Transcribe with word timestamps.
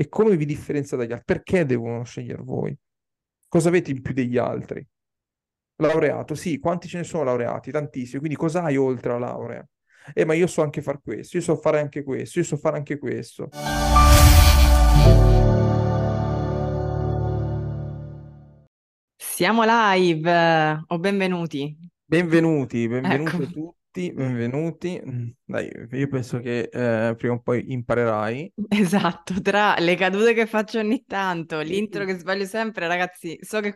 E 0.00 0.08
come 0.08 0.36
vi 0.36 0.44
differenziate 0.44 1.02
dagli 1.02 1.12
altri? 1.12 1.34
Perché 1.34 1.66
devono 1.66 2.04
scegliere 2.04 2.40
voi? 2.40 2.72
Cosa 3.48 3.68
avete 3.68 3.90
in 3.90 4.00
più 4.00 4.14
degli 4.14 4.38
altri? 4.38 4.86
Laureato, 5.80 6.36
sì, 6.36 6.60
quanti 6.60 6.86
ce 6.86 6.98
ne 6.98 7.02
sono 7.02 7.24
laureati? 7.24 7.72
Tantissimi, 7.72 8.20
quindi 8.20 8.36
cosa 8.36 8.62
hai 8.62 8.76
oltre 8.76 9.10
la 9.10 9.18
laurea? 9.18 9.68
Eh, 10.14 10.24
ma 10.24 10.34
io 10.34 10.46
so 10.46 10.62
anche 10.62 10.82
fare 10.82 11.00
questo, 11.02 11.38
io 11.38 11.42
so 11.42 11.56
fare 11.56 11.80
anche 11.80 12.04
questo, 12.04 12.38
io 12.38 12.44
so 12.44 12.56
fare 12.56 12.76
anche 12.76 12.96
questo. 12.96 13.48
Siamo 19.16 19.64
live, 19.66 20.84
o 20.86 20.98
benvenuti. 21.00 21.76
Benvenuti, 22.04 22.86
benvenuti 22.86 23.34
Ecco. 23.34 23.42
a 23.42 23.46
tutti, 23.46 23.77
benvenuti. 24.12 25.00
Mm, 25.04 25.28
Dai, 25.44 25.70
io 25.92 26.08
penso 26.08 26.38
che 26.40 26.68
eh, 26.72 27.14
prima 27.16 27.34
o 27.34 27.40
poi 27.40 27.72
imparerai. 27.72 28.52
Esatto, 28.68 29.40
tra 29.40 29.76
le 29.78 29.94
cadute 29.96 30.34
che 30.34 30.46
faccio 30.46 30.78
ogni 30.78 31.04
tanto, 31.06 31.60
l'intro 31.60 32.04
che 32.04 32.18
sbaglio 32.18 32.44
sempre, 32.44 32.86
ragazzi, 32.86 33.38
so 33.40 33.60
che 33.60 33.72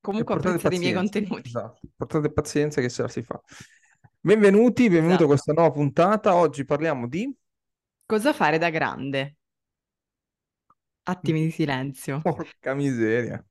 comunque 0.00 0.34
apprezzate 0.34 0.74
i 0.74 0.78
miei 0.78 0.92
contenuti. 0.92 1.48
esatto, 1.48 1.80
portate 1.96 2.32
pazienza 2.32 2.80
che 2.80 2.88
se 2.88 3.02
la 3.02 3.08
si 3.08 3.22
fa. 3.22 3.40
Benvenuti, 4.20 4.88
benvenuti 4.88 5.22
a 5.22 5.26
Esatto. 5.26 5.26
questa 5.26 5.52
nuova 5.52 5.70
puntata. 5.72 6.34
Oggi 6.34 6.64
parliamo 6.64 7.06
di... 7.08 7.32
Cosa 8.06 8.32
fare 8.32 8.58
da 8.58 8.70
grande? 8.70 9.36
Attimi 11.04 11.44
di 11.44 11.50
silenzio. 11.50 12.20
Porca 12.20 12.74
miseria, 12.74 13.44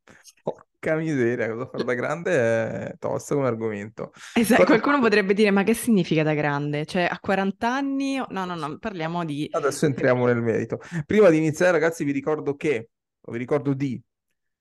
porca 0.44 0.66
miseria, 0.94 1.50
cosa 1.52 1.66
fare 1.66 1.84
da 1.84 1.94
grande 1.96 2.32
è 2.32 2.96
tosto 3.00 3.36
come 3.36 3.48
argomento. 3.48 4.12
Esatto, 4.34 4.62
Cosa 4.62 4.66
qualcuno 4.66 4.98
fare? 4.98 5.08
potrebbe 5.10 5.34
dire, 5.34 5.50
ma 5.50 5.64
che 5.64 5.74
significa 5.74 6.22
da 6.22 6.36
grande? 6.36 6.86
Cioè, 6.86 7.08
a 7.10 7.18
40 7.20 7.74
anni? 7.74 8.16
No, 8.30 8.46
no, 8.46 8.54
no, 8.54 8.78
parliamo 8.78 9.26
di... 9.26 9.48
Adesso 9.50 9.88
entriamo 9.88 10.28
nel 10.28 10.42
merito. 10.42 10.80
Prima 11.08 11.30
di 11.30 11.38
iniziare, 11.38 11.72
ragazzi, 11.72 12.04
vi 12.04 12.12
ricordo 12.12 12.56
che, 12.56 12.90
vi 13.32 13.38
ricordo 13.40 13.74
di 13.74 14.00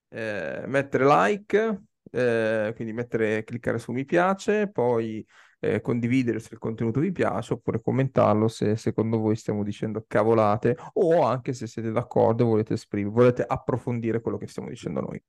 eh, 0.09 0.62
mettere 0.66 1.05
like, 1.05 1.82
eh, 2.10 2.73
quindi 2.74 2.93
mettere, 2.95 3.45
cliccare 3.45 3.79
su 3.79 3.93
mi 3.93 4.04
piace, 4.04 4.71
poi 4.71 5.24
eh, 5.65 5.80
condividere 5.80 6.38
se 6.38 6.51
il 6.52 6.59
contenuto 6.59 7.01
vi 7.01 7.10
piace, 7.10 7.54
oppure 7.54 7.80
commentarlo 7.80 8.49
se 8.49 8.77
secondo 8.77 9.18
voi 9.18 9.34
stiamo 9.34 9.62
dicendo 9.62 10.04
cavolate, 10.06 10.77
o 10.95 11.23
anche 11.23 11.52
se 11.52 11.66
siete 11.66 11.90
d'accordo 11.90 12.45
e 12.45 12.46
volete 12.46 12.74
esprimere, 12.74 13.15
volete 13.15 13.45
approfondire 13.46 14.21
quello 14.21 14.37
che 14.37 14.46
stiamo 14.46 14.68
dicendo 14.68 15.01
noi. 15.01 15.23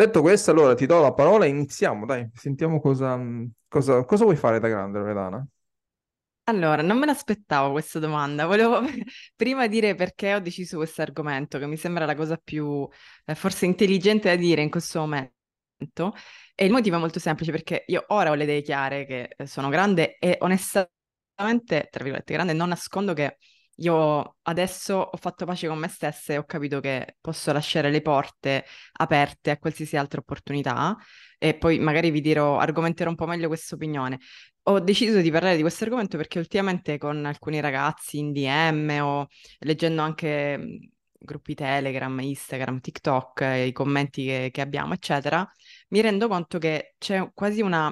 Detto 0.00 0.22
questo, 0.22 0.50
allora 0.50 0.74
ti 0.74 0.86
do 0.86 0.98
la 0.98 1.12
parola 1.12 1.44
e 1.44 1.48
iniziamo, 1.48 2.06
dai, 2.06 2.26
sentiamo 2.32 2.80
cosa, 2.80 3.20
cosa, 3.68 4.02
cosa 4.06 4.24
vuoi 4.24 4.34
fare 4.34 4.58
da 4.58 4.66
grande, 4.66 4.98
Loredana? 4.98 5.46
Allora, 6.44 6.80
non 6.80 6.98
me 6.98 7.04
l'aspettavo 7.04 7.72
questa 7.72 7.98
domanda. 7.98 8.46
Volevo 8.46 8.80
prima 9.36 9.66
dire 9.66 9.94
perché 9.94 10.34
ho 10.34 10.40
deciso 10.40 10.78
questo 10.78 11.02
argomento, 11.02 11.58
che 11.58 11.66
mi 11.66 11.76
sembra 11.76 12.06
la 12.06 12.14
cosa 12.14 12.40
più 12.42 12.88
eh, 13.26 13.34
forse 13.34 13.66
intelligente 13.66 14.30
da 14.30 14.36
dire 14.36 14.62
in 14.62 14.70
questo 14.70 15.00
momento. 15.00 15.34
E 16.54 16.64
il 16.64 16.72
motivo 16.72 16.96
è 16.96 16.98
molto 16.98 17.18
semplice, 17.18 17.50
perché 17.50 17.84
io 17.88 18.02
ora 18.08 18.30
ho 18.30 18.34
le 18.34 18.44
idee 18.44 18.62
chiare 18.62 19.04
che 19.04 19.34
eh, 19.36 19.46
sono 19.46 19.68
grande 19.68 20.16
e 20.16 20.38
onestamente, 20.40 21.88
tra 21.90 22.02
virgolette, 22.02 22.32
grande, 22.32 22.54
non 22.54 22.70
nascondo 22.70 23.12
che 23.12 23.36
io 23.80 24.36
adesso 24.42 24.94
ho 24.96 25.16
fatto 25.16 25.44
pace 25.44 25.66
con 25.68 25.78
me 25.78 25.88
stessa 25.88 26.32
e 26.32 26.38
ho 26.38 26.44
capito 26.44 26.80
che 26.80 27.16
posso 27.20 27.52
lasciare 27.52 27.90
le 27.90 28.02
porte 28.02 28.64
aperte 28.92 29.50
a 29.50 29.58
qualsiasi 29.58 29.96
altra 29.96 30.20
opportunità 30.20 30.96
e 31.38 31.56
poi 31.56 31.78
magari 31.78 32.10
vi 32.10 32.20
dirò, 32.20 32.58
argomenterò 32.58 33.08
un 33.10 33.16
po' 33.16 33.26
meglio 33.26 33.48
questa 33.48 33.74
opinione. 33.74 34.18
Ho 34.64 34.78
deciso 34.80 35.20
di 35.20 35.30
parlare 35.30 35.56
di 35.56 35.62
questo 35.62 35.84
argomento 35.84 36.16
perché 36.16 36.38
ultimamente 36.38 36.98
con 36.98 37.24
alcuni 37.24 37.60
ragazzi 37.60 38.18
in 38.18 38.32
DM 38.32 38.98
o 39.02 39.26
leggendo 39.60 40.02
anche 40.02 40.56
mh, 40.58 40.88
gruppi 41.18 41.54
Telegram, 41.54 42.18
Instagram, 42.20 42.80
TikTok, 42.80 43.40
i 43.66 43.72
commenti 43.72 44.24
che, 44.24 44.50
che 44.52 44.60
abbiamo, 44.60 44.92
eccetera, 44.94 45.46
mi 45.88 46.00
rendo 46.00 46.28
conto 46.28 46.58
che 46.58 46.94
c'è 46.98 47.30
quasi 47.34 47.62
una, 47.62 47.90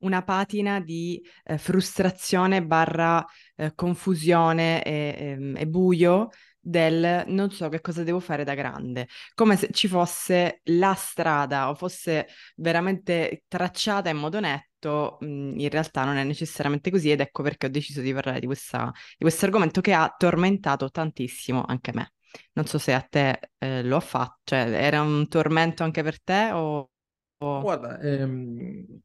una 0.00 0.22
patina 0.22 0.80
di 0.80 1.22
eh, 1.44 1.58
frustrazione 1.58 2.64
barra 2.64 3.24
eh, 3.56 3.74
confusione 3.74 4.82
e, 4.82 5.14
ehm, 5.18 5.56
e 5.56 5.66
buio 5.66 6.28
del 6.60 7.24
non 7.28 7.50
so 7.52 7.68
che 7.68 7.80
cosa 7.80 8.02
devo 8.02 8.18
fare 8.20 8.42
da 8.44 8.54
grande, 8.54 9.06
come 9.34 9.56
se 9.56 9.68
ci 9.72 9.86
fosse 9.88 10.60
la 10.64 10.94
strada 10.94 11.68
o 11.70 11.74
fosse 11.74 12.26
veramente 12.56 13.44
tracciata 13.48 14.08
in 14.10 14.16
modo 14.16 14.40
netto, 14.40 15.16
mh, 15.20 15.58
in 15.60 15.68
realtà 15.70 16.04
non 16.04 16.16
è 16.16 16.24
necessariamente 16.24 16.90
così 16.90 17.10
ed 17.10 17.20
ecco 17.20 17.42
perché 17.42 17.66
ho 17.66 17.68
deciso 17.70 18.00
di 18.00 18.12
parlare 18.12 18.40
di 18.40 18.46
questa, 18.46 18.90
di 19.16 19.18
questo 19.24 19.44
argomento 19.44 19.80
che 19.80 19.92
ha 19.92 20.12
tormentato 20.16 20.90
tantissimo 20.90 21.62
anche 21.66 21.92
me. 21.94 22.12
Non 22.54 22.66
so 22.66 22.78
se 22.78 22.92
a 22.92 23.00
te 23.00 23.38
eh, 23.58 23.82
lo 23.82 23.96
ha 23.96 24.00
fatto, 24.00 24.40
cioè 24.44 24.58
era 24.72 25.00
un 25.02 25.26
tormento 25.28 25.84
anche 25.84 26.02
per 26.02 26.20
te 26.22 26.50
o, 26.52 26.90
o- 27.38 27.60
Guarda, 27.62 27.98
ehm, 28.00 29.02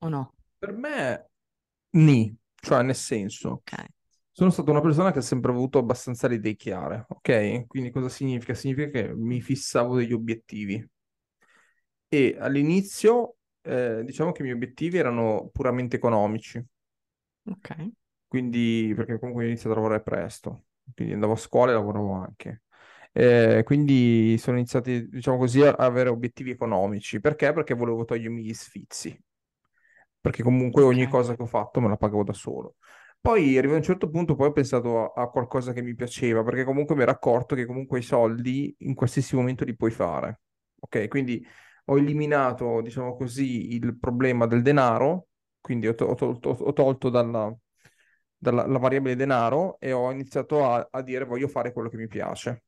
o 0.00 0.08
no? 0.08 0.32
Per 0.60 0.72
me, 0.72 1.30
ni, 1.92 2.36
cioè 2.56 2.82
nel 2.84 2.94
senso, 2.96 3.64
Ok, 3.66 3.72
sono 4.32 4.50
stata 4.50 4.70
una 4.72 4.80
persona 4.82 5.12
che 5.12 5.20
ha 5.20 5.22
sempre 5.22 5.50
avuto 5.52 5.78
abbastanza 5.78 6.28
le 6.28 6.36
idee 6.36 6.56
chiare, 6.56 7.06
ok? 7.08 7.66
Quindi 7.68 7.90
cosa 7.90 8.08
significa? 8.10 8.54
Significa 8.54 8.90
che 8.90 9.14
mi 9.14 9.40
fissavo 9.42 9.96
degli 9.96 10.12
obiettivi 10.14 10.86
e 12.08 12.36
all'inizio, 12.38 13.36
eh, 13.62 14.02
diciamo 14.04 14.32
che 14.32 14.40
i 14.40 14.44
miei 14.44 14.56
obiettivi 14.56 14.98
erano 14.98 15.48
puramente 15.52 15.96
economici, 15.96 16.62
ok, 17.46 17.70
quindi 18.26 18.92
perché 18.94 19.18
comunque 19.18 19.44
ho 19.44 19.46
iniziato 19.46 19.72
a 19.72 19.76
lavorare 19.76 20.02
presto, 20.02 20.66
quindi 20.94 21.14
andavo 21.14 21.32
a 21.32 21.36
scuola 21.36 21.72
e 21.72 21.74
lavoravo 21.74 22.12
anche. 22.12 22.62
Eh, 23.12 23.62
quindi 23.64 24.36
sono 24.38 24.56
iniziati, 24.58 25.08
diciamo 25.08 25.36
così, 25.38 25.62
a 25.62 25.72
avere 25.72 26.10
obiettivi 26.10 26.50
economici. 26.50 27.20
Perché? 27.20 27.52
Perché 27.52 27.74
volevo 27.74 28.04
togliermi 28.04 28.42
gli 28.42 28.54
sfizi. 28.54 29.18
Perché 30.20 30.42
comunque 30.42 30.82
ogni 30.82 31.06
cosa 31.06 31.34
che 31.34 31.42
ho 31.42 31.46
fatto 31.46 31.80
me 31.80 31.88
la 31.88 31.96
pagavo 31.96 32.24
da 32.24 32.32
solo. 32.32 32.76
Poi 33.20 33.56
arrivato 33.58 33.74
a 33.74 33.78
un 33.78 33.84
certo 33.84 34.08
punto, 34.10 34.34
poi 34.34 34.48
ho 34.48 34.52
pensato 34.52 35.12
a, 35.12 35.22
a 35.22 35.28
qualcosa 35.28 35.72
che 35.72 35.82
mi 35.82 35.94
piaceva, 35.94 36.42
perché 36.42 36.64
comunque 36.64 36.94
mi 36.94 37.02
ero 37.02 37.10
accorto 37.10 37.54
che 37.54 37.66
comunque 37.66 37.98
i 37.98 38.02
soldi 38.02 38.74
in 38.80 38.94
qualsiasi 38.94 39.36
momento 39.36 39.64
li 39.64 39.76
puoi 39.76 39.90
fare. 39.90 40.40
Ok, 40.80 41.08
quindi 41.08 41.44
ho 41.86 41.98
eliminato, 41.98 42.80
diciamo 42.80 43.16
così, 43.16 43.74
il 43.74 43.98
problema 43.98 44.46
del 44.46 44.62
denaro, 44.62 45.28
quindi 45.60 45.86
ho, 45.88 45.94
to- 45.94 46.06
ho 46.06 46.14
tolto, 46.14 46.50
ho 46.50 46.72
tolto 46.72 47.10
dalla, 47.10 47.54
dalla 48.36 48.66
la 48.66 48.78
variabile 48.78 49.16
denaro 49.16 49.78
e 49.80 49.92
ho 49.92 50.10
iniziato 50.10 50.64
a, 50.64 50.88
a 50.90 51.02
dire 51.02 51.24
voglio 51.24 51.48
fare 51.48 51.72
quello 51.72 51.88
che 51.88 51.96
mi 51.96 52.06
piace. 52.08 52.64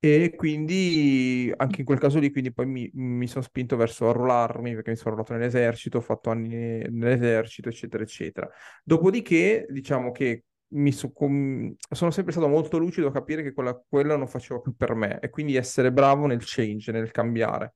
E 0.00 0.34
quindi 0.36 1.52
anche 1.56 1.80
in 1.80 1.84
quel 1.86 1.98
caso 1.98 2.20
lì, 2.20 2.30
quindi 2.30 2.52
poi 2.52 2.66
mi, 2.66 2.88
mi 2.94 3.26
sono 3.26 3.42
spinto 3.42 3.76
verso 3.76 4.08
arruolarmi 4.08 4.74
perché 4.74 4.90
mi 4.90 4.96
sono 4.96 5.10
arruolato 5.10 5.32
nell'esercito, 5.32 5.98
ho 5.98 6.00
fatto 6.00 6.30
anni 6.30 6.48
nell'esercito, 6.88 7.68
eccetera, 7.68 8.04
eccetera. 8.04 8.48
Dopodiché, 8.84 9.66
diciamo 9.68 10.12
che 10.12 10.44
so- 10.92 11.10
com- 11.12 11.74
sono 11.90 12.12
sempre 12.12 12.32
stato 12.32 12.46
molto 12.46 12.78
lucido 12.78 13.08
a 13.08 13.12
capire 13.12 13.42
che 13.42 13.52
quella, 13.52 13.74
quella 13.88 14.16
non 14.16 14.28
faceva 14.28 14.60
più 14.60 14.76
per 14.76 14.94
me 14.94 15.18
e 15.18 15.30
quindi 15.30 15.56
essere 15.56 15.90
bravo 15.90 16.26
nel 16.26 16.42
change, 16.44 16.92
nel 16.92 17.10
cambiare 17.10 17.74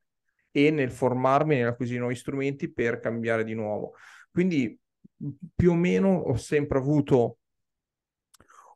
e 0.52 0.70
nel 0.70 0.92
formarmi, 0.92 1.56
nell'acquisire 1.56 1.98
nuovi 1.98 2.14
strumenti 2.14 2.70
per 2.72 3.00
cambiare 3.00 3.42
di 3.42 3.54
nuovo. 3.54 3.94
Quindi 4.30 4.78
più 5.54 5.72
o 5.72 5.74
meno 5.74 6.08
ho 6.18 6.36
sempre 6.36 6.78
avuto 6.78 7.38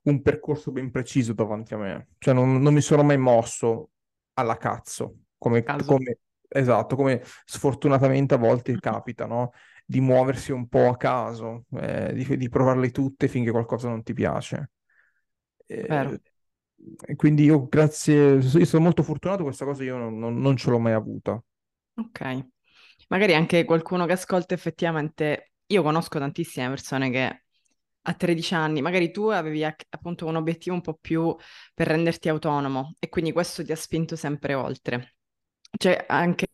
un 0.07 0.23
percorso 0.23 0.71
ben 0.73 0.91
preciso 0.91 1.33
davanti 1.33 1.75
a 1.75 1.79
me. 1.79 2.09
Cioè 2.19 2.35
non, 2.35 2.61
non 2.61 2.75
mi 2.75 2.81
sono 2.81 3.03
mai 3.03 3.19
mosso 3.19 3.91
alla 4.35 4.57
cazzo, 4.57 5.19
come, 5.39 5.73
come- 5.85 6.19
esatto, 6.49 6.97
come 6.97 7.23
sfortunatamente 7.45 8.35
a 8.35 8.39
volte 8.39 8.79
capita, 8.79 9.27
no? 9.27 9.53
Di 9.85 10.01
muoversi 10.01 10.53
un 10.53 10.69
po' 10.69 10.89
a 10.89 10.97
caso, 10.97 11.65
eh, 11.81 12.13
di, 12.15 12.37
di 12.37 12.49
provarle 12.49 12.91
tutte 12.91 13.29
finché 13.29 13.51
qualcosa 13.51 13.89
non 13.89 14.03
ti 14.03 14.13
piace. 14.13 14.71
Eh, 15.67 16.21
quindi 17.17 17.45
io, 17.45 17.67
grazie, 17.69 18.35
io 18.37 18.65
sono 18.65 18.83
molto 18.85 19.03
fortunato, 19.03 19.43
questa 19.45 19.65
cosa 19.65 19.83
io 19.85 19.97
non, 19.97 20.19
non- 20.19 20.39
non 20.41 20.57
ce 20.57 20.71
l'ho 20.71 20.79
mai 20.79 20.93
avuta. 20.93 21.41
Ok. 21.95 22.47
Magari 23.09 23.35
anche 23.35 23.65
qualcuno 23.65 24.07
che 24.07 24.13
ascolta 24.13 24.55
effettivamente, 24.55 25.53
io 25.67 25.83
conosco 25.83 26.19
tantissime 26.19 26.69
persone 26.69 27.11
che 27.11 27.45
a 28.09 28.15
13 28.15 28.55
anni, 28.55 28.81
magari 28.83 29.11
tu 29.11 29.29
avevi 29.29 29.65
appunto 29.65 30.27
un 30.27 30.37
obiettivo 30.37 30.75
un 30.75 30.81
po' 30.81 30.95
più 31.01 31.35
per 31.75 31.89
renderti 31.89 32.29
autonomo 32.29 32.95
e 32.99 33.09
quindi 33.09 33.33
questo 33.33 33.65
ti 33.65 33.73
ha 33.73 33.77
spinto 33.77 34.17
sempre 34.17 34.55
oltre. 34.55 35.17
C'è 35.77 36.05
anche 36.09 36.47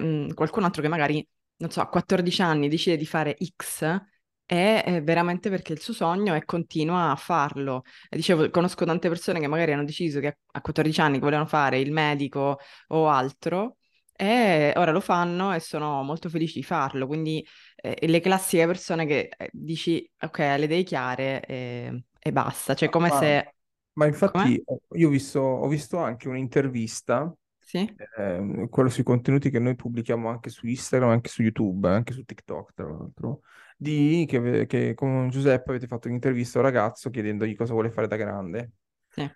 mm, 0.00 0.30
qualcun 0.32 0.64
altro 0.64 0.82
che 0.82 0.88
magari, 0.88 1.26
non 1.56 1.70
so, 1.70 1.80
a 1.80 1.88
14 1.88 2.42
anni 2.42 2.68
decide 2.68 2.96
di 2.96 3.06
fare 3.06 3.36
X 3.56 4.00
è 4.46 5.00
veramente 5.02 5.48
perché 5.48 5.72
il 5.72 5.80
suo 5.80 5.94
sogno 5.94 6.34
e 6.34 6.44
continua 6.44 7.10
a 7.10 7.16
farlo. 7.16 7.82
Dicevo, 8.10 8.50
conosco 8.50 8.84
tante 8.84 9.08
persone 9.08 9.40
che 9.40 9.46
magari 9.46 9.72
hanno 9.72 9.84
deciso 9.84 10.20
che 10.20 10.26
a 10.28 10.36
a 10.56 10.60
14 10.60 11.00
anni 11.00 11.18
volevano 11.18 11.48
fare 11.48 11.80
il 11.80 11.90
medico 11.92 12.58
o 12.88 13.08
altro 13.08 13.78
e 14.16 14.72
ora 14.76 14.92
lo 14.92 15.00
fanno 15.00 15.52
e 15.52 15.58
sono 15.60 16.02
molto 16.02 16.28
felici 16.28 16.60
di 16.60 16.64
farlo. 16.64 17.06
Quindi 17.06 17.44
eh, 17.84 18.06
le 18.08 18.20
classiche 18.20 18.66
persone 18.66 19.06
che 19.06 19.28
eh, 19.36 19.50
dici, 19.52 20.08
ok, 20.20 20.38
le 20.38 20.64
idee 20.64 20.82
chiare 20.84 21.44
e, 21.46 22.04
e 22.18 22.32
basta. 22.32 22.74
Cioè, 22.74 22.88
come 22.88 23.10
Ma 23.10 23.10
se... 23.10 23.54
Ma 23.96 24.06
Com'è? 24.30 24.48
infatti 24.48 24.56
eh, 24.56 24.78
io 24.98 25.08
ho 25.08 25.10
visto, 25.10 25.40
ho 25.40 25.68
visto 25.68 25.98
anche 25.98 26.28
un'intervista, 26.28 27.32
Sì? 27.60 27.98
ehm, 28.18 28.68
quello 28.68 28.88
sui 28.90 29.04
contenuti 29.04 29.50
che 29.50 29.58
noi 29.60 29.76
pubblichiamo 29.76 30.28
anche 30.28 30.50
su 30.50 30.66
Instagram, 30.66 31.10
anche 31.10 31.28
su 31.30 31.42
YouTube, 31.42 31.88
anche 31.88 32.12
su 32.12 32.24
TikTok, 32.24 32.74
tra 32.74 32.88
l'altro, 32.88 33.42
di 33.76 34.26
che, 34.28 34.66
che 34.66 34.94
con 34.94 35.28
Giuseppe 35.30 35.70
avete 35.70 35.86
fatto 35.86 36.08
un'intervista 36.08 36.58
a 36.58 36.62
un 36.62 36.68
ragazzo 36.68 37.10
chiedendogli 37.10 37.54
cosa 37.56 37.72
vuole 37.72 37.90
fare 37.90 38.08
da 38.08 38.16
grande. 38.16 38.72
Sì, 39.10 39.30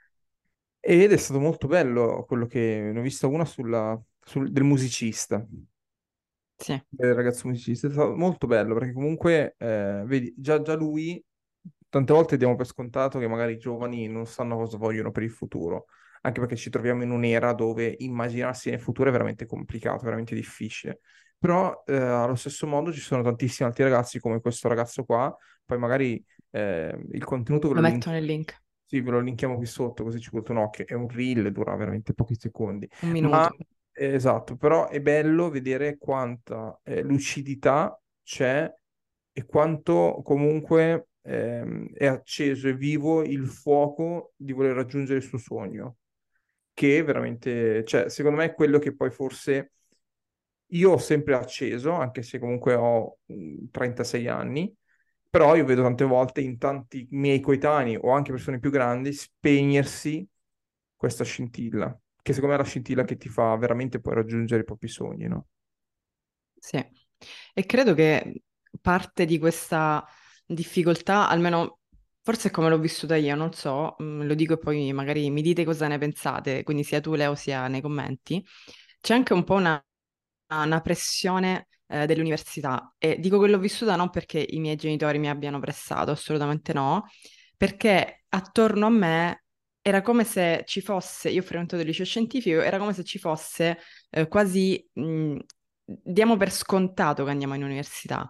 Ed 0.80 1.12
è 1.12 1.16
stato 1.16 1.40
molto 1.40 1.66
bello 1.66 2.24
quello 2.24 2.46
che 2.46 2.90
ne 2.92 2.98
ho 2.98 3.02
vista 3.02 3.26
una 3.26 3.44
sulla, 3.44 4.00
sul- 4.20 4.50
del 4.50 4.64
musicista, 4.64 5.44
sì, 6.58 6.80
del 6.88 7.14
ragazzo 7.14 7.48
musicista, 7.48 7.86
è 7.86 7.90
stato 7.90 8.14
molto 8.16 8.46
bello 8.46 8.74
perché 8.74 8.92
comunque, 8.92 9.54
eh, 9.58 10.02
vedi, 10.06 10.34
già, 10.36 10.60
già 10.62 10.74
lui, 10.74 11.22
tante 11.88 12.12
volte 12.12 12.36
diamo 12.36 12.56
per 12.56 12.66
scontato 12.66 13.18
che 13.18 13.28
magari 13.28 13.52
i 13.54 13.58
giovani 13.58 14.08
non 14.08 14.26
sanno 14.26 14.56
cosa 14.56 14.76
vogliono 14.78 15.10
per 15.10 15.22
il 15.22 15.30
futuro, 15.30 15.86
anche 16.22 16.40
perché 16.40 16.56
ci 16.56 16.70
troviamo 16.70 17.02
in 17.02 17.10
un'era 17.10 17.52
dove 17.52 17.94
immaginarsi 17.98 18.70
nel 18.70 18.80
futuro 18.80 19.08
è 19.08 19.12
veramente 19.12 19.46
complicato, 19.46 20.04
veramente 20.04 20.34
difficile. 20.34 21.00
Però 21.38 21.82
eh, 21.86 21.94
allo 21.96 22.34
stesso 22.34 22.66
modo 22.66 22.92
ci 22.92 23.00
sono 23.00 23.22
tantissimi 23.22 23.68
altri 23.68 23.84
ragazzi 23.84 24.18
come 24.18 24.40
questo 24.40 24.68
ragazzo 24.68 25.04
qua, 25.04 25.34
poi 25.64 25.78
magari 25.78 26.22
eh, 26.50 26.98
il 27.12 27.24
contenuto 27.24 27.68
ve 27.68 27.74
lo 27.74 27.80
lo 27.80 27.80
metto 27.80 28.10
link 28.10 28.10
nel 28.10 28.24
link. 28.26 28.62
sì, 28.86 29.00
ve 29.02 29.10
lo 29.10 29.20
linkiamo 29.20 29.56
qui 29.56 29.66
sotto 29.66 30.02
così 30.04 30.18
ci 30.20 30.30
butto 30.30 30.52
un 30.52 30.58
occhio. 30.58 30.86
È 30.86 30.94
un 30.94 31.08
reel, 31.08 31.52
dura 31.52 31.76
veramente 31.76 32.14
pochi 32.14 32.34
secondi. 32.38 32.88
Un 33.02 33.10
Ma 33.22 33.48
minuto. 33.48 33.56
eh, 33.58 33.66
esatto, 34.06 34.56
però 34.56 34.88
è 34.88 35.00
bello 35.00 35.50
vedere 35.50 35.98
quanta 35.98 36.78
eh, 36.84 37.02
lucidità 37.02 38.00
c'è 38.22 38.72
e 39.32 39.44
quanto 39.44 40.20
comunque 40.24 41.08
ehm, 41.22 41.92
è 41.94 42.06
acceso 42.06 42.68
e 42.68 42.74
vivo 42.74 43.22
il 43.22 43.46
fuoco 43.46 44.32
di 44.36 44.52
voler 44.52 44.74
raggiungere 44.74 45.18
il 45.18 45.24
suo 45.24 45.38
sogno. 45.38 45.96
Che 46.72 47.02
veramente, 47.02 47.84
cioè, 47.84 48.08
secondo 48.08 48.38
me 48.38 48.46
è 48.46 48.54
quello 48.54 48.78
che 48.78 48.94
poi 48.94 49.10
forse 49.10 49.72
io 50.72 50.92
ho 50.92 50.98
sempre 50.98 51.34
acceso, 51.34 51.92
anche 51.92 52.22
se 52.22 52.38
comunque 52.38 52.74
ho 52.74 53.18
mm, 53.32 53.66
36 53.70 54.28
anni, 54.28 54.74
però 55.30 55.56
io 55.56 55.64
vedo 55.64 55.82
tante 55.82 56.04
volte 56.04 56.40
in 56.40 56.58
tanti 56.58 57.06
miei 57.10 57.40
coetanei 57.40 57.96
o 57.96 58.10
anche 58.10 58.32
persone 58.32 58.58
più 58.58 58.70
grandi 58.70 59.12
spegnersi 59.12 60.26
questa 60.96 61.24
scintilla, 61.24 61.98
che 62.22 62.32
secondo 62.32 62.54
me 62.54 62.60
è 62.60 62.64
la 62.64 62.68
scintilla 62.68 63.04
che 63.04 63.16
ti 63.16 63.28
fa 63.28 63.56
veramente 63.56 64.00
poi 64.00 64.14
raggiungere 64.14 64.62
i 64.62 64.64
propri 64.64 64.88
sogni, 64.88 65.26
no? 65.28 65.46
Sì. 66.58 66.76
E 67.54 67.66
credo 67.66 67.94
che 67.94 68.42
parte 68.80 69.24
di 69.24 69.38
questa 69.38 70.04
difficoltà, 70.46 71.28
almeno 71.28 71.80
forse 72.22 72.48
è 72.48 72.50
come 72.50 72.68
l'ho 72.68 72.78
vissuta 72.78 73.16
io, 73.16 73.34
non 73.34 73.52
so, 73.52 73.96
mm, 74.02 74.22
lo 74.22 74.34
dico 74.34 74.54
e 74.54 74.58
poi 74.58 74.92
magari 74.92 75.30
mi 75.30 75.42
dite 75.42 75.64
cosa 75.64 75.88
ne 75.88 75.98
pensate, 75.98 76.62
quindi 76.62 76.84
sia 76.84 77.00
tu 77.00 77.14
Leo 77.14 77.34
sia 77.34 77.66
nei 77.68 77.80
commenti, 77.80 78.44
c'è 79.00 79.14
anche 79.14 79.32
un 79.32 79.44
po' 79.44 79.54
una, 79.54 79.82
una 80.48 80.80
pressione 80.80 81.68
eh, 81.86 82.06
dell'università 82.06 82.94
e 82.98 83.18
dico 83.18 83.38
che 83.40 83.48
l'ho 83.48 83.58
vissuta 83.58 83.96
non 83.96 84.10
perché 84.10 84.44
i 84.50 84.60
miei 84.60 84.76
genitori 84.76 85.18
mi 85.18 85.28
abbiano 85.28 85.58
pressato, 85.60 86.10
assolutamente 86.10 86.72
no, 86.72 87.06
perché 87.56 88.24
attorno 88.28 88.86
a 88.86 88.90
me 88.90 89.44
era 89.88 90.02
come 90.02 90.24
se 90.24 90.62
ci 90.66 90.80
fosse, 90.80 91.30
io 91.30 91.40
ho 91.40 91.44
frequentato 91.44 91.80
il 91.82 91.88
liceo 91.88 92.04
scientifico, 92.04 92.60
era 92.60 92.78
come 92.78 92.92
se 92.92 93.04
ci 93.04 93.18
fosse 93.18 93.78
eh, 94.10 94.28
quasi, 94.28 94.86
mh, 94.94 95.36
diamo 95.84 96.36
per 96.36 96.50
scontato 96.52 97.24
che 97.24 97.30
andiamo 97.30 97.54
in 97.54 97.62
università. 97.64 98.28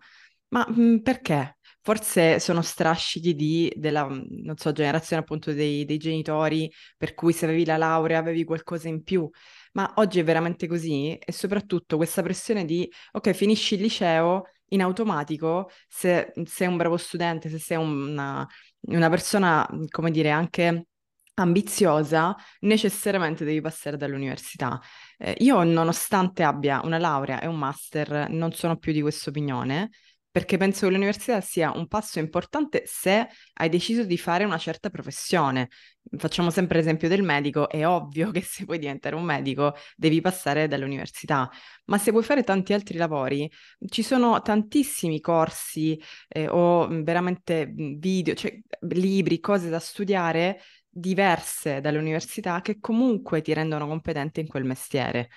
Ma 0.49 0.67
mh, 0.69 1.01
perché? 1.03 1.59
Forse 1.81 2.39
sono 2.41 2.63
strascichi 2.63 3.35
di, 3.35 3.73
della, 3.77 4.07
mh, 4.09 4.27
non 4.45 4.57
so, 4.57 4.73
generazione 4.73 5.23
appunto 5.23 5.53
dei, 5.53 5.85
dei 5.85 5.99
genitori, 5.99 6.71
per 6.97 7.15
cui 7.15 7.33
se 7.33 7.45
avevi 7.47 7.65
la 7.65 7.77
laurea 7.77 8.19
avevi 8.19 8.45
qualcosa 8.45 8.89
in 8.89 9.03
più. 9.03 9.29
Ma 9.73 9.93
oggi 9.97 10.19
è 10.21 10.25
veramente 10.25 10.67
così 10.67 11.15
e 11.17 11.33
soprattutto 11.33 11.97
questa 11.97 12.23
pressione 12.23 12.65
di, 12.65 12.91
ok, 13.13 13.33
finisci 13.33 13.75
il 13.75 13.83
liceo 13.83 14.45
in 14.71 14.83
automatico, 14.83 15.71
se 15.89 16.33
sei 16.45 16.67
un 16.69 16.77
bravo 16.77 16.97
studente, 16.99 17.49
se 17.49 17.59
sei 17.59 17.77
una, 17.79 18.47
una 18.83 19.09
persona, 19.09 19.67
come 19.91 20.11
dire, 20.11 20.31
anche 20.31 20.88
ambiziosa, 21.43 22.35
necessariamente 22.61 23.44
devi 23.44 23.61
passare 23.61 23.96
dall'università. 23.96 24.81
Eh, 25.19 25.35
io, 25.38 25.62
nonostante 25.62 26.43
abbia 26.43 26.81
una 26.85 26.99
laurea 26.99 27.40
e 27.40 27.46
un 27.46 27.56
master, 27.56 28.29
non 28.31 28.52
sono 28.52 28.76
più 28.76 28.93
di 28.93 29.00
questa 29.00 29.31
opinione, 29.31 29.90
perché 30.31 30.56
penso 30.56 30.87
che 30.87 30.93
l'università 30.93 31.40
sia 31.40 31.73
un 31.73 31.88
passo 31.88 32.19
importante 32.19 32.85
se 32.87 33.26
hai 33.55 33.69
deciso 33.69 34.05
di 34.05 34.17
fare 34.17 34.44
una 34.44 34.58
certa 34.58 34.88
professione. 34.88 35.69
Facciamo 36.17 36.50
sempre 36.50 36.79
l'esempio 36.79 37.08
del 37.08 37.23
medico, 37.23 37.69
è 37.69 37.87
ovvio 37.87 38.31
che 38.31 38.40
se 38.43 38.64
vuoi 38.64 38.79
diventare 38.79 39.17
un 39.17 39.25
medico 39.25 39.75
devi 39.96 40.20
passare 40.20 40.69
dall'università, 40.69 41.50
ma 41.87 41.99
se 41.99 42.12
vuoi 42.12 42.23
fare 42.23 42.44
tanti 42.44 42.73
altri 42.73 42.99
lavori, 42.99 43.50
ci 43.88 44.02
sono 44.02 44.40
tantissimi 44.40 45.20
corsi 45.20 46.00
eh, 46.29 46.46
o 46.46 46.87
veramente 47.02 47.73
video, 47.75 48.35
cioè 48.35 48.56
libri, 48.90 49.40
cose 49.40 49.69
da 49.69 49.81
studiare 49.81 50.61
diverse 50.99 51.81
dall'università 51.81 52.61
che 52.61 52.79
comunque 52.81 53.43
ti 53.43 53.53
rendono 53.55 53.87
competente 53.87 54.41
in 54.41 54.47
quel 54.49 54.65
mestiere. 54.65 55.29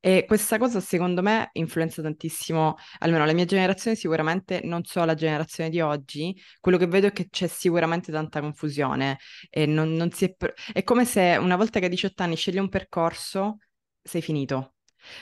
E 0.00 0.24
questa 0.26 0.58
cosa 0.58 0.78
secondo 0.80 1.22
me 1.22 1.50
influenza 1.54 2.00
tantissimo, 2.02 2.76
almeno 3.00 3.24
la 3.26 3.32
mia 3.32 3.44
generazione 3.44 3.96
sicuramente, 3.96 4.60
non 4.62 4.84
so 4.84 5.04
la 5.04 5.14
generazione 5.14 5.70
di 5.70 5.80
oggi, 5.80 6.40
quello 6.60 6.78
che 6.78 6.86
vedo 6.86 7.08
è 7.08 7.12
che 7.12 7.28
c'è 7.28 7.48
sicuramente 7.48 8.12
tanta 8.12 8.40
confusione 8.40 9.18
e 9.50 9.66
non, 9.66 9.92
non 9.94 10.10
si 10.12 10.24
è... 10.26 10.34
pr- 10.34 10.54
È 10.72 10.84
come 10.84 11.04
se 11.04 11.36
una 11.40 11.56
volta 11.56 11.78
che 11.80 11.86
hai 11.86 11.90
18 11.90 12.22
anni 12.22 12.36
scegli 12.36 12.58
un 12.58 12.68
percorso, 12.68 13.58
sei 14.00 14.22
finito. 14.22 14.74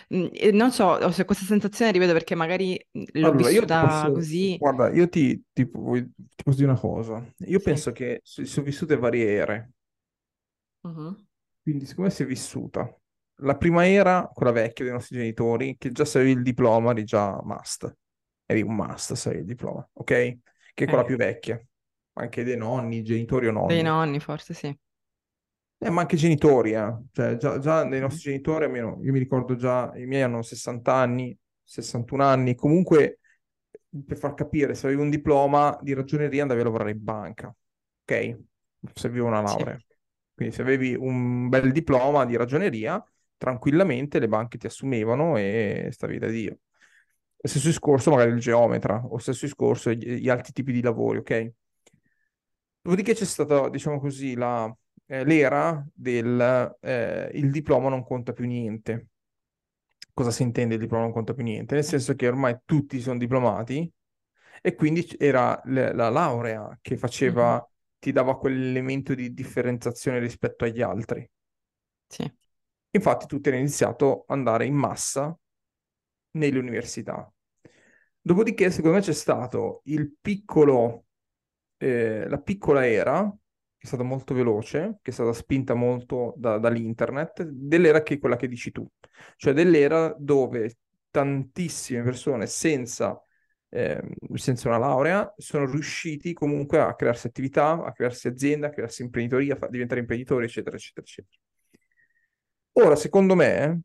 E 0.08 0.50
Non 0.52 0.72
so 0.72 1.10
se 1.12 1.25
questa 1.25 1.44
sensazione 1.44 1.93
rivedo 1.93 2.12
perché 2.12 2.34
magari 2.34 2.78
l'ho 3.12 3.31
Allora, 3.31 3.32
vissuta 3.32 3.70
posso, 3.78 4.12
così. 4.12 4.58
guarda, 4.58 4.90
io 4.93 5.08
ti, 5.08 5.43
ti- 5.52 5.64
ti 5.69 5.72
posso 6.44 6.56
dire 6.58 6.70
una 6.70 6.78
cosa. 6.78 7.25
Io 7.46 7.60
Sì. 7.60 7.60
penso 7.60 7.93
che 7.93 8.20
si 8.22 8.44
sono 8.44 8.66
vissute 8.66 8.96
varie 8.96 9.26
ere, 9.32 9.72
Quindi 11.62 11.86
siccome 11.86 12.10
si 12.10 12.22
è 12.22 12.26
vissuta 12.26 12.88
la 13.40 13.56
prima 13.56 13.86
era, 13.86 14.30
quella 14.32 14.52
vecchia 14.52 14.84
dei 14.84 14.94
nostri 14.94 15.16
genitori, 15.18 15.76
che 15.76 15.90
già 15.92 16.04
se 16.06 16.18
avevi 16.18 16.32
il 16.32 16.42
diploma 16.42 16.92
eri 16.92 17.04
già 17.04 17.38
must, 17.42 17.94
eri 18.46 18.62
un 18.62 18.74
must 18.74 19.12
se 19.12 19.28
avevi 19.28 19.42
il 19.44 19.48
diploma, 19.48 19.86
ok? 19.92 20.04
Che 20.72 20.84
è 20.84 20.86
quella 20.86 21.02
Ok. 21.02 21.04
più 21.04 21.16
vecchia, 21.16 21.60
anche 22.14 22.44
dei 22.44 22.56
nonni, 22.56 23.02
genitori 23.02 23.46
o 23.48 23.52
Dei 23.60 23.82
nonni. 23.82 23.82
nonni 23.82 24.18
forse 24.18 24.54
sì. 24.54 24.74
Eh, 25.78 25.90
ma 25.90 26.00
anche 26.02 26.16
genitori, 26.16 26.72
eh. 26.72 26.94
Cioè, 27.12 27.36
già, 27.36 27.58
già 27.58 27.84
Mhm. 27.98 28.00
nostri 28.00 28.30
genitori, 28.30 28.64
almeno 28.64 28.98
io 29.02 29.12
mi 29.12 29.19
ricordo 29.19 29.56
già, 29.56 29.93
i 29.96 30.06
miei 30.06 30.22
hanno 30.22 30.40
60 30.43 30.94
anni, 30.94 31.36
61 31.62 32.22
anni, 32.24 32.55
comunque 32.55 33.20
per 34.06 34.16
far 34.16 34.34
capire, 34.34 34.74
se 34.74 34.86
avevi 34.86 35.02
un 35.02 35.10
diploma 35.10 35.78
di 35.82 35.93
ragioneria 35.94 36.43
andavi 36.43 36.60
a 36.60 36.64
lavorare 36.64 36.90
in 36.93 37.02
banca, 37.05 37.55
ok? 38.05 38.38
Serviva 38.94 39.26
una 39.26 39.40
Sì, 39.44 39.64
laurea. 39.64 39.78
Quindi 40.36 40.55
se 40.55 40.62
avevi 40.62 40.94
un 40.94 41.48
bel 41.48 41.72
diploma 41.72 42.26
di 42.26 42.36
ragioneria, 42.36 43.02
tranquillamente 43.38 44.19
le 44.20 44.28
banche 44.28 44.58
ti 44.58 44.66
assumevano 44.66 45.36
e 45.38 45.88
stavi 45.93 46.19
da 46.19 46.28
Dio. 46.28 46.58
Stesso 47.38 47.69
discorso 47.69 48.10
magari 48.10 48.32
il 48.32 48.40
geometra, 48.40 49.02
o 49.05 49.19
stesso 49.19 49.46
discorso 49.46 49.93
gli, 49.93 50.28
altri 50.28 50.52
tipi 50.52 50.72
di 50.72 50.82
lavori, 50.82 51.19
ok? 51.19 51.52
Dopodiché 52.82 53.14
c'è 53.14 53.24
stata, 53.24 53.69
diciamo 53.69 53.98
così, 53.98 54.34
la, 54.36 54.72
eh, 55.06 55.24
l'era 55.24 55.84
del 55.93 56.76
eh, 56.81 57.31
il 57.34 57.50
diploma 57.50 57.88
non 57.88 58.05
conta 58.05 58.32
più 58.32 58.46
niente. 58.46 59.08
Cosa 60.12 60.31
si 60.31 60.43
intende 60.43 60.74
il 60.74 60.81
diploma 60.81 61.05
non 61.05 61.12
conta 61.12 61.34
più 61.34 61.43
niente? 61.44 61.74
Nel 61.74 61.84
senso 61.84 62.14
che 62.14 62.26
ormai 62.26 62.56
tutti 62.64 63.00
sono 63.00 63.19
diplomati 63.19 63.90
e 64.62 64.74
quindi 64.74 65.06
era 65.19 65.60
le- 65.64 65.93
la 65.94 66.08
laurea 66.08 66.78
che 66.81 66.96
faceva, 66.96 67.66
ti 68.06 68.13
dava 68.13 68.39
quell'elemento 68.39 69.17
di 69.17 69.34
differenziazione 69.34 70.20
rispetto 70.20 70.65
agli 70.65 70.81
altri. 70.81 71.29
Sì. 72.06 72.32
Infatti 72.91 73.27
tutti 73.27 73.48
hanno 73.48 73.58
iniziato 73.58 74.25
ad 74.29 74.36
andare 74.39 74.65
in 74.65 74.77
massa 74.77 75.36
nelle 76.36 76.56
università. 76.60 77.29
Dopodiché, 78.20 78.70
secondo 78.70 78.98
me, 78.98 79.03
c'è 79.03 79.13
stato 79.13 79.81
il 79.86 80.15
piccolo, 80.20 81.06
eh, 81.79 82.29
la 82.29 82.39
piccola 82.39 82.86
era, 82.86 83.29
che 83.77 83.82
è 83.82 83.86
stata 83.86 84.05
molto 84.05 84.34
veloce, 84.34 85.01
che 85.03 85.10
è 85.10 85.13
stata 85.13 85.32
spinta 85.32 85.75
molto 85.75 86.32
da- 86.36 86.58
dall'internet, 86.58 87.43
dell'era 87.43 88.05
che 88.05 88.15
è 88.15 88.19
quella 88.20 88.36
che 88.36 88.46
dici 88.46 88.70
tu, 88.70 88.89
cioè 89.34 89.53
dell'era 89.53 90.15
dove 90.17 90.77
tantissime 91.10 92.03
persone 92.03 92.46
senza, 92.46 93.20
ehm, 93.69 94.15
senza 94.35 94.69
una 94.69 94.79
laurea 94.79 95.32
sono 95.37 95.67
riusciti 95.70 96.32
comunque 96.32 96.81
a 96.81 96.94
crearsi 96.94 97.27
attività, 97.27 97.82
a 97.85 97.93
crearsi 97.93 98.29
azienda, 98.29 98.69
a 98.69 98.70
crearsi 98.70 99.03
imprenditoria, 99.03 99.58
a 99.61 99.69
diventare 99.69 100.01
imprenditori, 100.01 100.44
eccetera, 100.44 100.77
eccetera, 100.77 101.06
eccetera. 101.06 101.39
Ora, 102.73 102.96
secondo 102.96 103.35
me, 103.35 103.82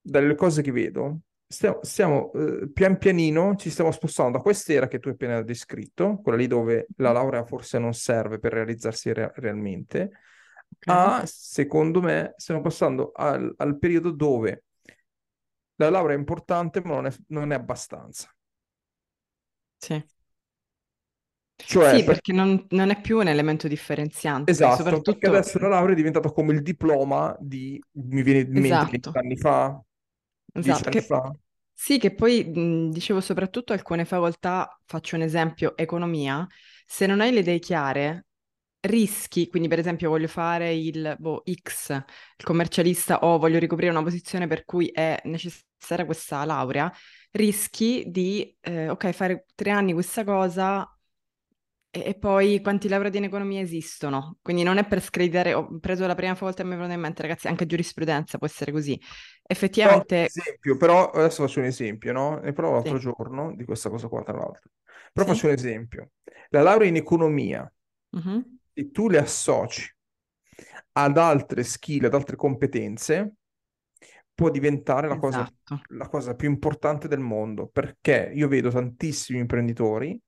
dalle 0.00 0.34
cose 0.34 0.62
che 0.62 0.70
vedo, 0.70 1.20
stiamo, 1.46 1.78
stiamo, 1.82 2.32
eh, 2.32 2.70
pian 2.72 2.98
pianino 2.98 3.56
ci 3.56 3.70
stiamo 3.70 3.90
spostando 3.90 4.36
da 4.36 4.42
quest'era 4.42 4.88
che 4.88 4.98
tu 4.98 5.08
hai 5.08 5.14
appena 5.14 5.42
descritto, 5.42 6.20
quella 6.22 6.38
lì 6.38 6.46
dove 6.46 6.88
la 6.96 7.12
laurea 7.12 7.44
forse 7.44 7.78
non 7.78 7.94
serve 7.94 8.38
per 8.38 8.52
realizzarsi 8.52 9.12
re- 9.12 9.32
realmente, 9.36 10.10
A, 10.86 11.22
secondo 11.26 12.02
me, 12.02 12.34
stiamo 12.36 12.60
passando 12.60 13.12
al, 13.14 13.52
al 13.56 13.78
periodo 13.78 14.10
dove 14.10 14.64
la 15.76 15.90
laurea 15.90 16.16
è 16.16 16.18
importante, 16.18 16.82
ma 16.84 16.94
non 16.94 17.06
è, 17.06 17.12
non 17.28 17.52
è 17.52 17.54
abbastanza. 17.54 18.35
Sì. 19.80 20.02
Cioè, 21.64 22.00
Sì, 22.00 22.02
per- 22.02 22.20
perché 22.20 22.32
non, 22.32 22.66
non 22.70 22.90
è 22.90 23.00
più 23.00 23.18
un 23.18 23.28
elemento 23.28 23.68
differenziante, 23.68 24.70
esatto, 24.70 25.02
perché 25.02 25.26
soprattutto... 25.26 25.26
adesso 25.26 25.58
la 25.58 25.68
laurea 25.68 25.92
è 25.92 25.96
diventata 25.96 26.30
come 26.32 26.52
il 26.54 26.62
diploma 26.62 27.36
di, 27.40 27.82
mi 27.92 28.22
viene 28.22 28.40
in 28.40 28.58
mente, 28.60 28.86
Esatto, 28.86 28.86
20 28.86 29.18
anni 29.18 29.36
fa, 29.36 29.80
10 30.58 30.82
esatto. 30.82 30.88
anni 30.88 31.00
Che, 31.00 31.06
fa. 31.06 31.34
sì, 31.72 31.98
che 31.98 32.14
poi 32.14 32.44
mh, 32.44 32.90
dicevo 32.90 33.20
soprattutto 33.20 33.72
alcune 33.72 34.04
facoltà, 34.04 34.80
faccio 34.84 35.16
un 35.16 35.22
esempio, 35.22 35.76
economia, 35.76 36.46
se 36.86 37.06
non 37.06 37.20
hai 37.20 37.32
le 37.32 37.40
idee 37.40 37.58
chiare, 37.58 38.26
rischi, 38.80 39.48
quindi 39.48 39.68
per 39.68 39.78
esempio 39.80 40.08
voglio 40.10 40.28
fare 40.28 40.72
il 40.74 41.16
boh, 41.18 41.42
X, 41.62 41.90
il 41.90 42.44
commercialista, 42.44 43.20
o 43.24 43.38
voglio 43.38 43.58
ricoprire 43.58 43.90
una 43.90 44.02
posizione 44.02 44.46
per 44.46 44.64
cui 44.64 44.88
è 44.88 45.20
necessaria 45.24 46.04
questa 46.04 46.44
laurea, 46.44 46.92
rischi 47.32 48.04
di, 48.08 48.56
eh, 48.60 48.88
ok, 48.88 49.10
fare 49.12 49.46
tre 49.54 49.70
anni 49.70 49.92
questa 49.92 50.24
cosa 50.24 50.88
e, 51.90 52.00
e 52.10 52.14
poi 52.18 52.60
quanti 52.60 52.88
laureati 52.88 53.18
in 53.18 53.24
economia 53.24 53.60
esistono? 53.60 54.38
Quindi 54.42 54.62
non 54.62 54.78
è 54.78 54.86
per 54.86 55.02
screditare, 55.02 55.54
ho 55.54 55.78
preso 55.80 56.06
la 56.06 56.14
prima 56.14 56.34
volta 56.34 56.62
e 56.62 56.64
mi 56.66 56.72
è 56.74 56.76
venuto 56.76 56.92
in 56.94 57.00
mente, 57.00 57.22
ragazzi, 57.22 57.48
anche 57.48 57.66
giurisprudenza 57.66 58.38
può 58.38 58.46
essere 58.46 58.72
così. 58.72 59.00
Però, 59.80 60.02
Effettivamente, 60.02 60.34
esempio, 60.34 60.76
però 60.76 61.10
adesso 61.10 61.42
faccio 61.46 61.60
un 61.60 61.66
esempio, 61.66 62.12
no? 62.12 62.38
Ne 62.40 62.52
parlavo 62.52 62.76
l'altro 62.76 62.98
sì, 62.98 62.98
giorno 62.98 63.54
di 63.54 63.64
questa 63.64 63.88
cosa 63.90 64.08
qua, 64.08 64.22
tra 64.22 64.36
l'altro. 64.36 64.70
Però 65.12 65.26
faccio 65.26 65.46
sì, 65.46 65.48
un 65.48 65.52
esempio. 65.52 66.10
La 66.50 66.62
laurea 66.62 66.88
in 66.88 66.96
economia, 66.96 67.70
mhm, 68.12 68.58
se 68.74 68.90
tu 68.92 69.08
le 69.08 69.18
associ 69.18 69.84
ad 70.92 71.18
altre 71.18 71.62
skill, 71.64 72.04
ad 72.06 72.14
altre 72.14 72.36
competenze, 72.36 73.34
può 74.36 74.50
diventare 74.50 75.08
la 75.08 75.16
cosa, 75.16 75.50
esatto, 75.50 75.80
la 75.96 76.08
cosa 76.08 76.36
più 76.36 76.48
importante 76.50 77.08
del 77.08 77.20
mondo, 77.20 77.68
perché 77.68 78.30
io 78.34 78.48
vedo 78.48 78.70
tantissimi 78.70 79.40
imprenditori 79.40 80.20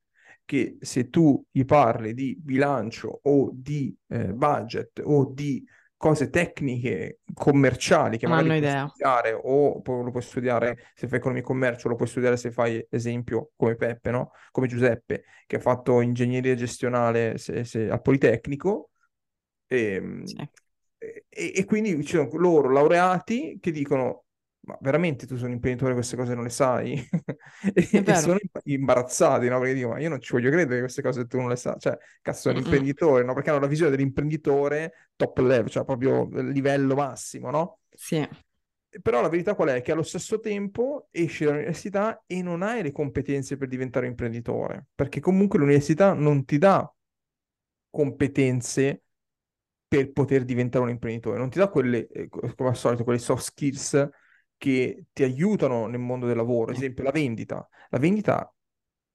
che 0.44 0.78
se 0.80 1.10
tu 1.10 1.44
gli 1.50 1.64
parli 1.64 2.14
di 2.14 2.36
bilancio 2.40 3.20
o 3.24 3.50
di 3.52 3.94
eh, 4.08 4.32
budget 4.32 5.00
o 5.04 5.30
di 5.32 5.64
cose 5.96 6.30
tecniche 6.30 7.20
commerciali 7.34 8.16
che 8.18 8.26
non 8.26 8.36
magari 8.36 8.52
puoi 8.54 8.68
idea. 8.68 8.88
studiare 8.88 9.32
o 9.34 9.82
lo 9.84 10.10
puoi 10.10 10.22
studiare 10.22 10.78
se 10.94 11.06
fai 11.08 11.18
economia 11.18 11.42
e 11.42 11.46
commercio, 11.46 11.88
lo 11.88 11.96
puoi 11.96 12.08
studiare 12.08 12.36
se 12.38 12.50
fai 12.50 12.84
esempio 12.90 13.50
come 13.56 13.74
Peppe, 13.76 14.10
no? 14.10 14.30
Come 14.50 14.68
Giuseppe, 14.68 15.24
che 15.46 15.56
ha 15.56 15.60
fatto 15.60 16.00
ingegneria 16.00 16.54
gestionale 16.54 17.36
se- 17.38 17.64
se- 17.64 17.90
al 17.90 18.00
Politecnico 18.00 18.90
e, 19.66 20.00
Sì, 20.22 20.48
e- 21.28 21.52
e 21.56 21.64
quindi 21.64 22.04
ci 22.04 22.16
sono 22.16 22.28
loro 22.38 22.70
laureati 22.70 23.58
che 23.60 23.70
dicono: 23.70 24.24
Ma 24.60 24.76
veramente 24.80 25.26
tu 25.26 25.36
sei 25.36 25.46
un 25.46 25.52
imprenditore, 25.52 25.94
queste 25.94 26.16
cose 26.16 26.34
non 26.34 26.44
le 26.44 26.50
sai? 26.50 26.96
E, 27.74 28.02
e 28.06 28.14
sono 28.14 28.38
imbarazzati, 28.64 29.48
no? 29.48 29.58
Perché 29.60 29.74
dico: 29.74 29.88
Ma 29.88 29.98
io 30.00 30.08
non 30.08 30.20
ci 30.20 30.32
voglio 30.32 30.50
credere 30.50 30.76
che 30.76 30.80
queste 30.82 31.02
cose 31.02 31.26
tu 31.26 31.38
non 31.38 31.48
le 31.48 31.56
sai. 31.56 31.74
Cioè, 31.78 31.96
cazzo, 32.22 32.40
sono 32.42 32.54
un 32.56 32.60
imprenditore, 32.62 33.24
no? 33.24 33.34
Perché 33.34 33.50
hanno 33.50 33.60
la 33.60 33.66
visione 33.66 33.90
dell'imprenditore 33.90 35.10
top 35.16 35.38
level, 35.38 35.68
cioè 35.70 35.84
proprio 35.84 36.28
livello 36.32 36.94
massimo, 36.94 37.50
no? 37.50 37.80
Sì, 37.96 38.26
Però 39.02 39.20
la 39.20 39.28
verità 39.28 39.54
qual 39.54 39.68
è? 39.68 39.82
Che 39.82 39.92
allo 39.92 40.02
stesso 40.02 40.40
tempo 40.40 41.08
esci 41.10 41.44
dall'università 41.44 42.22
e 42.26 42.42
non 42.42 42.62
hai 42.62 42.82
le 42.82 42.90
competenze 42.92 43.56
per 43.56 43.68
diventare 43.68 44.06
imprenditore, 44.06 44.86
perché 44.94 45.20
comunque 45.20 45.58
l'università 45.58 46.14
non 46.14 46.44
ti 46.44 46.58
dà 46.58 46.90
competenze 47.90 49.02
per 49.88 50.12
poter 50.12 50.44
diventare 50.44 50.84
un 50.84 50.90
imprenditore. 50.90 51.38
Non 51.38 51.48
ti 51.48 51.58
dà 51.58 51.68
quelle, 51.68 52.06
eh, 52.08 52.28
co- 52.28 52.52
come 52.54 52.68
al 52.68 52.76
solito, 52.76 53.04
quelle 53.04 53.18
soft 53.18 53.44
skills 53.44 54.08
che 54.58 55.06
ti 55.12 55.22
aiutano 55.22 55.86
nel 55.86 56.00
mondo 56.00 56.26
del 56.26 56.36
lavoro. 56.36 56.70
Ad 56.70 56.76
esempio, 56.76 57.04
la 57.04 57.10
vendita. 57.10 57.66
La 57.88 57.98
vendita, 57.98 58.54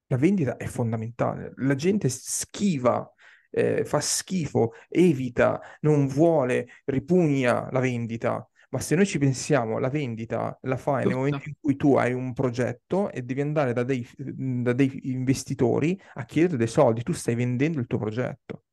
la 0.07 0.17
vendita 0.17 0.57
è 0.57 0.65
fondamentale. 0.65 1.53
La 1.57 1.75
gente 1.75 2.09
schiva, 2.09 3.07
eh, 3.51 3.85
fa 3.85 3.99
schifo, 3.99 4.71
evita, 4.89 5.61
non 5.81 6.07
vuole, 6.07 6.67
ripugna 6.85 7.69
la 7.71 7.79
vendita. 7.79 8.47
Ma 8.69 8.79
se 8.79 8.95
noi 8.95 9.05
ci 9.05 9.19
pensiamo, 9.19 9.77
la 9.77 9.89
vendita 9.89 10.57
la 10.63 10.77
fai 10.77 11.05
nel 11.05 11.15
momento 11.15 11.47
in 11.47 11.53
cui 11.59 11.75
tu 11.75 11.95
hai 11.95 12.11
un 12.13 12.33
progetto 12.33 13.11
e 13.11 13.21
devi 13.21 13.41
andare 13.41 13.71
da 13.71 13.83
dei, 13.83 14.03
da 14.17 14.73
dei 14.73 15.11
investitori 15.11 15.99
a 16.15 16.25
chiedere 16.25 16.57
dei 16.57 16.65
soldi, 16.67 17.03
tu 17.03 17.11
stai 17.11 17.35
vendendo 17.35 17.79
il 17.79 17.85
tuo 17.85 17.99
progetto. 17.99 18.63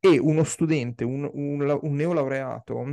E 0.00 0.18
uno 0.18 0.44
studente, 0.44 1.04
un, 1.04 1.28
un, 1.32 1.78
un 1.82 1.94
neolaureato 1.94 2.92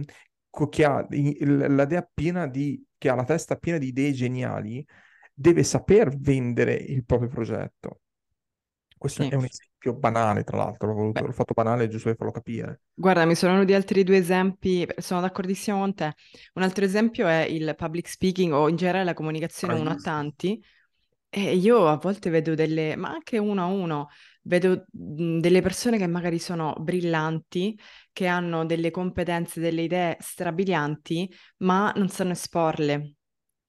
che 0.70 0.86
ha 0.86 1.06
la 1.10 1.84
idea 1.84 2.10
piena 2.14 2.48
di, 2.48 2.84
che 2.98 3.10
ha 3.10 3.16
la 3.16 3.24
testa 3.24 3.56
piena 3.56 3.78
di 3.78 3.88
idee 3.88 4.12
geniali, 4.14 4.86
deve 5.34 5.64
saper 5.64 6.16
vendere 6.18 6.74
il 6.76 7.06
proprio 7.06 7.30
progetto. 7.30 8.02
Questo 8.98 9.24
Sì. 9.24 9.30
è 9.30 9.36
un 9.36 9.46
esempio 9.46 9.94
banale, 9.96 10.44
tra 10.44 10.58
l'altro, 10.58 10.88
l'ho 10.90 10.94
voluto- 10.96 11.26
l'ho 11.26 11.32
fatto 11.34 11.54
banale 11.54 11.88
giusto 11.90 12.10
per 12.10 12.18
farlo 12.18 12.32
capire. 12.34 12.82
guarda, 12.94 13.26
mi 13.26 13.36
sono 13.36 13.54
venuti 13.54 13.74
altri 13.74 14.04
due 14.04 14.18
esempi, 14.18 14.88
sono 14.98 15.22
d'accordissimo 15.22 15.80
con 15.80 15.94
te. 15.96 16.14
Un 16.54 16.64
altro 16.64 16.86
esempio 16.86 17.28
è 17.28 17.42
il 17.44 17.74
public 17.76 18.08
speaking 18.08 18.54
o 18.54 18.70
in 18.70 18.76
generale 18.76 19.04
la 19.06 19.14
comunicazione 19.14 19.74
uno 19.74 19.90
a 19.92 19.96
Bravissimo. 19.96 20.00
tanti. 20.00 20.62
E 21.30 21.56
io 21.56 21.88
a 21.88 21.98
volte 21.98 22.30
vedo 22.30 22.56
delle, 22.56 22.96
ma 22.98 23.10
anche 23.10 23.38
uno 23.38 23.62
a 23.64 23.66
uno, 23.68 24.10
vedo 24.44 24.86
mh, 24.92 25.40
delle 25.40 25.62
persone 25.62 25.98
che 25.98 26.08
magari 26.08 26.40
sono 26.40 26.74
brillanti, 26.80 27.78
che 28.14 28.28
hanno 28.28 28.66
delle 28.66 28.92
competenze, 28.92 29.60
delle 29.60 29.84
idee 29.84 30.18
strabilianti, 30.20 31.32
ma 31.58 31.92
non 31.96 32.10
sanno 32.10 32.32
esporle, 32.32 33.16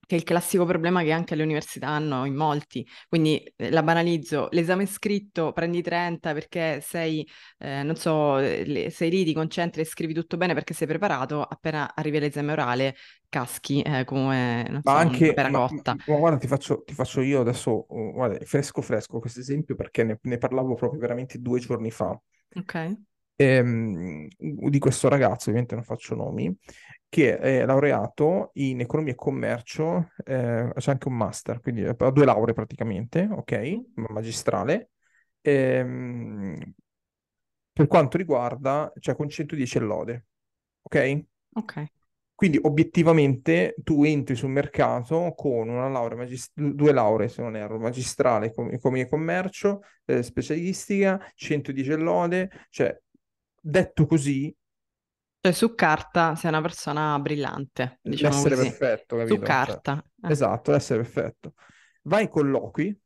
che 0.05 0.15
è 0.15 0.17
il 0.19 0.23
classico 0.23 0.65
problema 0.65 1.01
che 1.03 1.11
anche 1.11 1.35
le 1.35 1.43
università 1.43 1.87
hanno 1.87 2.25
in 2.25 2.35
molti. 2.35 2.85
Quindi 3.07 3.41
eh, 3.55 3.69
la 3.71 3.83
banalizzo, 3.83 4.47
l'esame 4.51 4.85
scritto 4.85 5.51
prendi 5.53 5.81
30 5.81 6.33
perché 6.33 6.81
sei, 6.81 7.27
eh, 7.59 7.83
non 7.83 7.95
so, 7.95 8.37
eh, 8.39 8.63
le- 8.65 8.89
sei 8.89 9.09
lì, 9.09 9.23
ti 9.23 9.33
concentri 9.33 9.81
e 9.81 9.85
scrivi 9.85 10.13
tutto 10.13 10.37
bene 10.37 10.53
perché 10.53 10.73
sei 10.73 10.87
preparato, 10.87 11.41
appena 11.41 11.93
arrivi 11.95 12.17
all'esame 12.17 12.51
orale 12.51 12.95
caschi 13.29 13.81
eh, 13.81 14.03
come, 14.05 14.65
non 14.69 14.83
Ma 14.85 14.93
so, 14.93 14.99
una 14.99 15.09
anche, 15.09 15.41
ma, 15.45 15.65
ma- 15.69 15.97
ma 16.05 16.17
guarda, 16.17 16.37
ti 16.37 16.47
faccio, 16.47 16.83
ti 16.83 16.93
faccio 16.93 17.21
io 17.21 17.39
adesso, 17.39 17.71
oh, 17.71 18.11
guarda, 18.11 18.43
fresco 18.45 18.81
fresco 18.81 19.19
questo 19.19 19.39
esempio 19.39 19.75
perché 19.75 20.03
ne, 20.03 20.19
ne 20.23 20.37
parlavo 20.37 20.73
proprio 20.75 20.99
veramente 20.99 21.39
due 21.39 21.59
giorni 21.59 21.89
fa. 21.89 22.19
Ok? 22.55 22.75
Ehm, 23.35 24.27
di 24.37 24.79
questo 24.79 25.07
ragazzo, 25.09 25.49
ovviamente 25.49 25.75
non 25.75 25.83
faccio 25.83 26.15
nomi, 26.15 26.55
che 27.09 27.37
è 27.37 27.65
laureato 27.65 28.51
in 28.55 28.79
economia 28.81 29.13
e 29.13 29.15
commercio, 29.15 30.09
eh, 30.25 30.71
c'è 30.75 30.91
anche 30.91 31.07
un 31.07 31.15
master, 31.17 31.59
quindi 31.61 31.83
ha 31.85 31.93
due 32.11 32.25
lauree 32.25 32.53
praticamente, 32.53 33.27
ok, 33.31 33.53
Mm, 33.69 33.83
ma- 33.95 34.07
magistrale, 34.09 34.91
ehm, 35.41 36.57
per 37.71 37.87
quanto 37.87 38.17
riguarda, 38.17 38.91
cioè 38.99 39.15
con 39.15 39.29
110 39.29 39.79
lode, 39.79 40.25
ok? 40.83 41.23
Ok, 41.55 41.73
Quindi 42.35 42.59
obiettivamente 42.63 43.75
tu 43.83 44.03
entri 44.03 44.35
sul 44.35 44.49
mercato 44.49 45.33
con 45.35 45.69
una 45.69 45.87
laurea, 45.87 46.17
magis- 46.17 46.51
due 46.53 46.91
lauree 46.91 47.29
se 47.29 47.41
non 47.41 47.55
erro, 47.55 47.79
magistrale, 47.79 48.47
economia 48.47 49.03
e 49.03 49.07
commercio, 49.09 49.81
eh, 50.05 50.23
specialistica, 50.23 51.19
110 51.35 51.95
lode, 51.95 52.49
cioè 52.69 52.99
detto 53.63 54.05
così 54.05 54.55
cioè 55.39 55.51
su 55.51 55.75
carta 55.75 56.35
sei 56.35 56.49
una 56.51 56.61
persona 56.61 57.19
brillante, 57.19 57.99
diciamo 58.01 58.41
l'essere 58.41 58.55
così. 58.55 58.73
perfetto, 58.77 59.17
Su 59.21 59.41
capito? 59.41 59.57
Cioè, 59.59 59.81
carta. 59.81 60.03
eh, 60.21 60.33
esatto, 60.33 60.71
l'essere 60.71 61.01
perfetto. 61.01 61.53
Vai 62.03 62.23
ai 62.23 62.29
colloqui. 62.29 62.97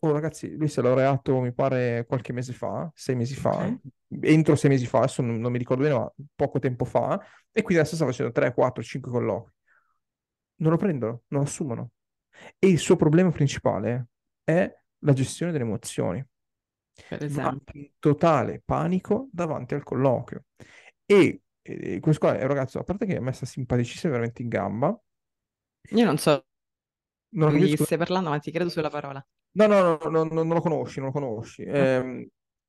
Oh, 0.00 0.12
ragazzi, 0.12 0.54
lui 0.56 0.68
si 0.68 0.78
è 0.78 0.82
laureato, 0.82 1.40
mi 1.40 1.52
pare, 1.52 2.04
qualche 2.06 2.32
mese 2.32 2.52
fa, 2.52 2.90
sei 2.94 3.16
mesi 3.16 3.34
fa, 3.34 3.68
Ok, 3.68 3.82
entro 4.20 4.54
sei 4.54 4.70
mesi 4.70 4.86
fa, 4.86 4.98
adesso 4.98 5.22
non, 5.22 5.40
non 5.40 5.50
mi 5.50 5.58
ricordo 5.58 5.82
bene, 5.82 5.94
ma 5.96 6.12
poco 6.36 6.58
tempo 6.60 6.84
fa, 6.84 7.20
e 7.50 7.62
quindi 7.62 7.80
adesso 7.82 7.96
sta 7.96 8.04
facendo 8.06 8.30
3, 8.32 8.54
4, 8.54 8.82
5 8.82 9.10
colloqui. 9.10 9.50
Non 10.56 10.70
lo 10.72 10.76
prendono, 10.78 11.22
non 11.28 11.40
lo 11.42 11.46
assumono. 11.46 11.90
E 12.58 12.68
il 12.68 12.78
suo 12.78 12.96
problema 12.96 13.30
principale 13.30 14.08
è 14.44 14.72
la 15.00 15.12
gestione 15.12 15.52
delle 15.52 15.64
emozioni. 15.64 16.24
Per 17.08 17.22
esempio. 17.22 17.74
in 17.74 17.90
totale 17.98 18.62
panico 18.64 19.28
davanti 19.32 19.74
al 19.74 19.82
colloquio. 19.82 20.44
E, 21.04 21.42
e 21.62 22.00
questo 22.00 22.26
qua 22.26 22.38
è 22.38 22.42
un 22.42 22.48
ragazzo, 22.48 22.78
a 22.78 22.84
parte 22.84 23.06
che 23.06 23.16
a 23.16 23.20
me 23.20 23.32
sta 23.32 23.46
simpaticissimo, 23.46 24.12
veramente 24.12 24.42
in 24.42 24.48
gamba, 24.48 24.98
Io 25.90 26.04
non 26.04 26.18
so 26.18 26.44
non 27.34 27.56
chi 27.56 27.68
scusa. 27.70 27.84
stai 27.84 27.98
parlando, 27.98 28.30
ma 28.30 28.38
ti 28.38 28.50
credo 28.50 28.70
sulla 28.70 28.90
parola. 28.90 29.24
No, 29.52 29.66
no, 29.66 29.80
no, 29.82 29.98
no, 30.10 30.24
no, 30.24 30.42
non 30.42 30.48
lo 30.54 30.60
conosci, 30.60 30.98
non 31.00 31.08
lo 31.12 31.20
conosci. 31.20 31.62
Ehm, 31.62 32.26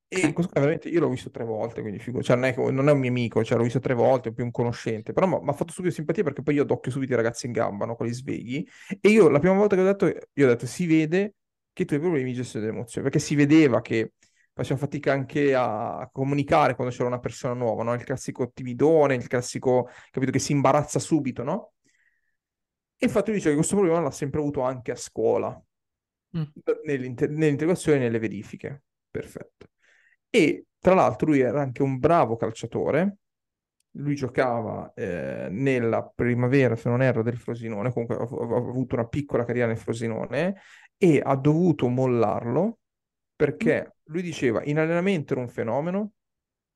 e 0.08 0.32
questo 0.34 0.52
qua 0.52 0.62
veramente 0.62 0.90
io 0.90 1.00
l'ho 1.00 1.10
visto 1.10 1.32
tre 1.32 1.44
volte, 1.44 1.82
quindi 1.82 1.98
figo, 2.00 2.22
cioè 2.22 2.36
non 2.36 2.46
è, 2.46 2.56
non 2.72 2.88
è 2.88 2.92
un 2.92 3.00
mio 3.00 3.10
amico, 3.10 3.44
cioè 3.44 3.58
l'ho 3.58 3.64
visto 3.64 3.80
tre 3.80 3.94
volte, 3.96 4.30
è 4.30 4.32
più 4.34 4.44
un 4.44 4.52
conoscente, 4.52 5.12
però 5.12 5.26
mi 5.42 5.50
ha 5.50 5.54
fatto 5.54 5.72
subito 5.72 5.94
simpatia 5.94 6.24
perché 6.24 6.44
poi 6.44 6.54
io 6.56 6.64
docchio 6.66 6.92
subito 6.92 7.14
i 7.14 7.16
ragazzi 7.16 7.48
in 7.48 7.52
gamba, 7.52 7.86
no, 7.86 7.96
quelli 7.96 8.14
svegli, 8.14 8.64
e 9.02 9.10
io 9.10 9.30
la 9.30 9.40
prima 9.40 9.56
volta 9.56 9.76
che 9.76 9.82
ho 9.82 9.86
detto, 9.86 10.06
io 10.34 10.46
ho 10.46 10.50
detto, 10.50 10.68
si 10.68 10.86
vede 10.86 11.36
che 11.74 11.86
tu 11.86 11.96
hai 11.96 12.00
problemi 12.00 12.30
di 12.30 12.36
gestione 12.36 12.66
delle 12.66 12.78
emozioni, 12.78 13.10
perché 13.10 13.24
si 13.24 13.36
vedeva 13.36 13.82
che 13.82 14.14
faceva 14.54 14.80
fatica 14.80 15.12
anche 15.12 15.56
a 15.56 16.08
comunicare 16.12 16.76
quando 16.76 16.94
c'era 16.94 17.08
una 17.08 17.20
persona 17.20 17.54
nuova, 17.56 17.84
no? 17.84 17.94
Il 17.94 18.04
classico 18.04 18.52
timidone, 18.54 19.16
il 19.16 19.28
classico, 19.28 19.90
capito, 20.12 20.32
che 20.32 20.40
si 20.40 20.52
imbarazza 20.52 21.00
subito, 21.00 21.44
no? 21.44 21.74
E 22.98 23.08
infatti 23.08 23.30
lui 23.30 23.38
dice 23.38 23.50
che 23.50 23.56
questo 23.56 23.76
problema 23.76 24.00
l'ha 24.00 24.12
sempre 24.12 24.40
avuto 24.40 24.62
anche 24.62 24.92
a 24.92 24.96
scuola, 24.96 25.62
Mm. 26.36 26.44
nell'inter- 26.86 27.30
nell'integrazione 27.30 27.98
e 28.00 28.02
nelle 28.02 28.20
verifiche. 28.20 28.84
Perfetto. 29.10 29.68
E 30.30 30.66
tra 30.80 30.96
l'altro 30.96 31.28
lui 31.28 31.40
era 31.40 31.62
anche 31.62 31.84
un 31.84 32.00
bravo 32.00 32.38
calciatore, 32.38 33.18
lui 33.98 34.16
giocava 34.16 34.92
eh, 34.96 35.48
nella 35.52 36.04
primavera, 36.04 36.76
se 36.76 36.90
non 36.90 37.04
erro, 37.04 37.22
del 37.22 37.38
Frosinone, 37.38 37.92
comunque 37.92 38.16
ha 38.16 38.24
avuto 38.24 38.96
una 38.96 39.08
piccola 39.08 39.46
carriera 39.46 39.68
nel 39.68 39.78
Frosinone 39.78 40.56
e 41.04 41.22
ha 41.22 41.36
dovuto 41.36 41.90
mollarlo 41.90 42.80
perché 43.36 43.98
lui 44.04 44.22
diceva 44.22 44.64
in 44.64 44.80
allenamento 44.80 45.34
era 45.34 45.42
un 45.42 45.50
fenomeno, 45.50 46.00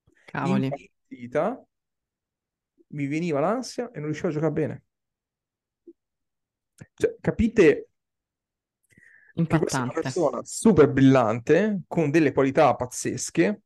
in 0.03 0.13
Cavoli. 0.25 0.69
partita 0.69 1.65
mi 2.87 3.07
veniva 3.07 3.39
l'ansia 3.39 3.89
e 3.91 3.99
non 3.99 4.05
riuscivo 4.07 4.27
a 4.27 4.31
giocare 4.31 4.51
bene. 4.51 4.83
Cioè, 6.93 7.15
capite 7.21 7.89
questa 9.59 9.83
una 9.83 9.93
persona 9.93 10.43
super 10.43 10.91
brillante, 10.91 11.83
con 11.87 12.11
delle 12.11 12.33
qualità 12.33 12.75
pazzesche, 12.75 13.61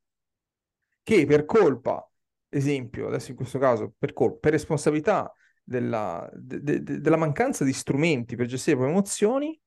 che 1.01 1.25
per 1.25 1.45
colpa, 1.45 2.07
esempio, 2.49 3.07
adesso 3.07 3.31
in 3.31 3.35
questo 3.35 3.57
caso, 3.57 3.95
per, 3.97 4.13
colpa, 4.13 4.37
per 4.37 4.51
responsabilità 4.51 5.33
della, 5.63 6.29
de- 6.31 6.61
de- 6.61 6.83
de- 6.83 6.99
della 6.99 7.17
mancanza 7.17 7.63
di 7.63 7.73
strumenti 7.73 8.35
per 8.35 8.45
gestire 8.45 8.75
le 8.75 8.83
proprie 8.83 8.99
emozioni, 8.99 9.61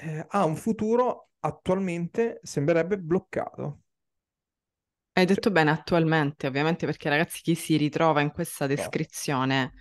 eh, 0.00 0.26
ha 0.28 0.44
un 0.44 0.56
futuro 0.56 1.30
attualmente 1.40 2.40
sembrerebbe 2.42 2.98
bloccato. 2.98 3.82
Hai 5.12 5.26
Cioè, 5.26 5.26
detto 5.26 5.50
bene 5.50 5.72
attualmente, 5.72 6.46
ovviamente 6.46 6.86
perché 6.86 7.08
ragazzi 7.08 7.42
chi 7.42 7.56
si 7.56 7.76
ritrova 7.76 8.20
in 8.20 8.30
questa 8.30 8.68
no, 8.76 8.92
descrizione, 8.92 9.72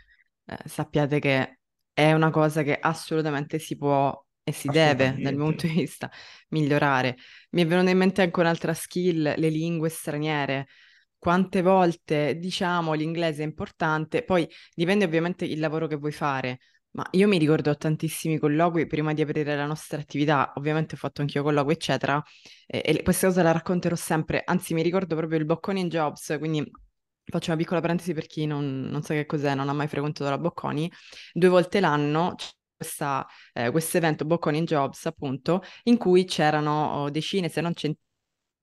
eh, 0.45 0.57
sappiate 0.67 1.19
che 1.19 1.59
è 1.93 2.12
una 2.13 2.31
cosa 2.31 2.63
che 2.63 2.75
assolutamente 2.79 3.59
si 3.59 3.77
può 3.77 4.12
e 4.43 4.51
si 4.51 4.69
deve, 4.69 5.19
dal 5.19 5.36
mio 5.36 5.43
punto 5.45 5.67
di 5.67 5.74
vista, 5.74 6.09
migliorare. 6.50 7.17
Mi 7.51 7.62
è 7.62 7.67
venuta 7.67 7.91
in 7.91 7.97
mente 8.00 8.21
anche 8.24 8.39
un'altra 8.39 8.74
skill, 8.74 9.21
le 9.38 9.50
lingue 9.50 9.89
straniere. 9.89 10.67
Quante 11.19 11.62
volte 11.62 12.38
diciamo 12.39 12.93
l'inglese 12.93 13.43
è 13.43 13.45
importante, 13.45 14.24
poi 14.24 14.47
dipende 14.74 15.05
ovviamente 15.05 15.45
il 15.45 15.59
lavoro 15.59 15.86
che 15.88 15.95
vuoi 15.97 16.12
fare, 16.13 16.59
ma 16.91 17.06
io 17.12 17.27
mi 17.27 17.38
ricordo 17.38 17.75
tantissimi 17.75 18.39
colloqui 18.39 18.88
prima 18.88 19.13
di 19.13 19.22
aprire 19.22 19.56
la 19.56 19.65
nostra 19.65 20.00
attività, 20.00 20.53
ovviamente 20.56 20.96
ho 20.96 20.98
fatto 20.98 21.22
anch'io 21.22 21.44
colloqui, 21.44 21.74
eccetera, 21.74 22.22
e, 22.65 22.82
e 22.84 23.03
questa 23.03 23.27
cosa 23.27 23.44
la 23.44 23.51
racconterò 23.51 23.96
sempre, 23.96 24.41
anzi 24.46 24.74
mi 24.74 24.82
ricordo 24.82 25.15
proprio 25.15 25.39
il 25.39 25.46
Bocconi 25.46 25.82
in 25.82 25.89
Jobs, 25.89 26.36
quindi 26.39 26.70
faccio 27.24 27.51
una 27.51 27.60
piccola 27.60 27.82
parentesi 27.82 28.13
per 28.13 28.25
chi 28.25 28.46
non, 28.46 28.82
non 28.82 29.01
sa 29.01 29.13
che 29.13 29.25
cos'è, 29.25 29.53
non 29.53 29.70
ha 29.70 29.74
mai 29.74 29.88
frequentato 29.88 30.29
la 30.29 30.38
Bocconi, 30.38 30.91
due 31.34 31.50
volte 31.50 31.79
l'anno 31.79 32.36
eh, 33.53 33.72
questo 33.72 33.98
evento 33.98 34.25
Bocconi 34.25 34.58
in 34.60 34.65
Jobs, 34.65 35.06
appunto, 35.06 35.62
in 35.84 35.98
cui 35.98 36.25
c'erano 36.25 37.03
oh, 37.03 37.10
decine, 37.10 37.50
se 37.50 37.62
non 37.62 37.74
centinaia 37.74 38.06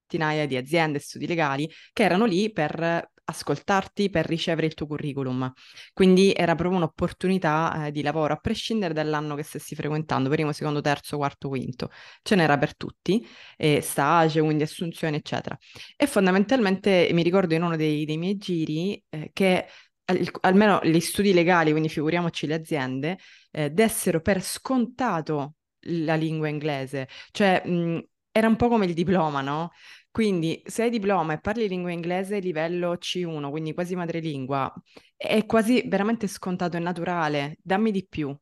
di 0.06 0.56
aziende 0.56 0.98
e 0.98 1.00
studi 1.00 1.26
legali 1.26 1.68
che 1.92 2.02
erano 2.04 2.24
lì 2.24 2.52
per 2.52 3.10
ascoltarti, 3.26 4.10
per 4.10 4.26
ricevere 4.26 4.66
il 4.66 4.74
tuo 4.74 4.86
curriculum. 4.86 5.50
Quindi 5.92 6.32
era 6.34 6.54
proprio 6.54 6.76
un'opportunità 6.78 7.86
eh, 7.86 7.90
di 7.92 8.02
lavoro, 8.02 8.34
a 8.34 8.36
prescindere 8.36 8.92
dall'anno 8.94 9.34
che 9.34 9.42
stessi 9.42 9.74
frequentando, 9.74 10.28
primo, 10.28 10.52
secondo, 10.52 10.80
terzo, 10.80 11.16
quarto, 11.16 11.48
quinto. 11.48 11.90
Ce 12.22 12.34
n'era 12.34 12.58
per 12.58 12.76
tutti, 12.76 13.26
e 13.56 13.80
stage, 13.80 14.40
quindi 14.42 14.62
assunzioni, 14.64 15.16
eccetera. 15.16 15.56
E 15.96 16.06
fondamentalmente 16.06 17.08
mi 17.12 17.22
ricordo 17.22 17.54
in 17.54 17.62
uno 17.62 17.76
dei, 17.76 18.04
dei 18.04 18.16
miei 18.18 18.36
giri 18.36 19.02
eh, 19.08 19.30
che 19.32 19.66
al- 20.06 20.28
almeno 20.42 20.80
gli 20.82 21.00
studi 21.00 21.32
legali, 21.32 21.70
quindi 21.70 21.88
figuriamoci 21.88 22.46
le 22.46 22.54
aziende, 22.54 23.18
eh, 23.50 23.70
dessero 23.70 24.20
per 24.20 24.42
scontato 24.42 25.54
la 25.88 26.14
lingua 26.14 26.48
inglese. 26.48 27.08
Cioè, 27.30 27.62
mh, 27.66 28.00
era 28.36 28.48
un 28.48 28.56
po' 28.56 28.68
come 28.68 28.86
il 28.86 28.94
diploma, 28.94 29.40
no? 29.42 29.70
Quindi 30.10 30.60
se 30.66 30.82
hai 30.82 30.90
diploma 30.90 31.34
e 31.34 31.40
parli 31.40 31.68
lingua 31.68 31.92
inglese 31.92 32.40
livello 32.40 32.96
C1, 32.96 33.50
quindi 33.50 33.74
quasi 33.74 33.94
madrelingua, 33.94 34.72
è 35.16 35.46
quasi 35.46 35.84
veramente 35.86 36.26
scontato 36.26 36.76
e 36.76 36.80
naturale. 36.80 37.56
Dammi 37.62 37.92
di 37.92 38.04
più. 38.08 38.36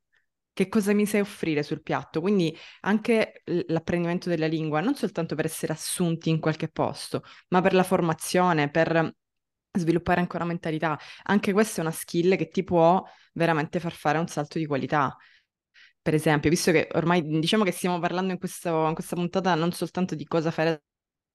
Che 0.55 0.68
cosa 0.68 0.92
mi 0.94 1.05
sai 1.07 1.20
offrire 1.20 1.62
sul 1.62 1.83
piatto? 1.83 2.20
Quindi 2.22 2.57
anche 2.81 3.42
l'apprendimento 3.66 4.28
della 4.31 4.46
lingua, 4.46 4.81
non 4.81 4.94
soltanto 4.94 5.35
per 5.35 5.44
essere 5.46 5.72
assunti 5.74 6.31
in 6.31 6.40
qualche 6.40 6.68
posto, 6.68 7.22
ma 7.48 7.61
per 7.61 7.74
la 7.74 7.83
formazione, 7.83 8.70
per 8.70 9.14
sviluppare 9.72 10.20
ancora 10.20 10.44
mentalità. 10.44 10.98
Anche 11.24 11.52
questa 11.52 11.78
è 11.78 11.85
una 11.85 11.90
skill 11.92 12.37
che 12.37 12.48
ti 12.48 12.64
può 12.64 13.02
veramente 13.35 13.78
far 13.81 13.92
fare 13.92 14.18
un 14.18 14.26
salto 14.26 14.59
di 14.59 14.66
qualità. 14.66 15.16
Per 16.03 16.15
esempio, 16.15 16.51
visto 16.51 16.73
che 16.73 16.88
ormai 16.95 17.23
diciamo 17.23 17.62
che 17.62 17.71
stiamo 17.71 18.01
parlando 18.01 18.33
in, 18.33 18.38
questo- 18.38 18.88
in 18.88 18.95
questa 18.95 19.15
puntata 19.15 19.55
non 19.55 19.71
soltanto 19.73 20.15
di 20.17 20.25
cosa 20.25 20.51
fare 20.51 20.83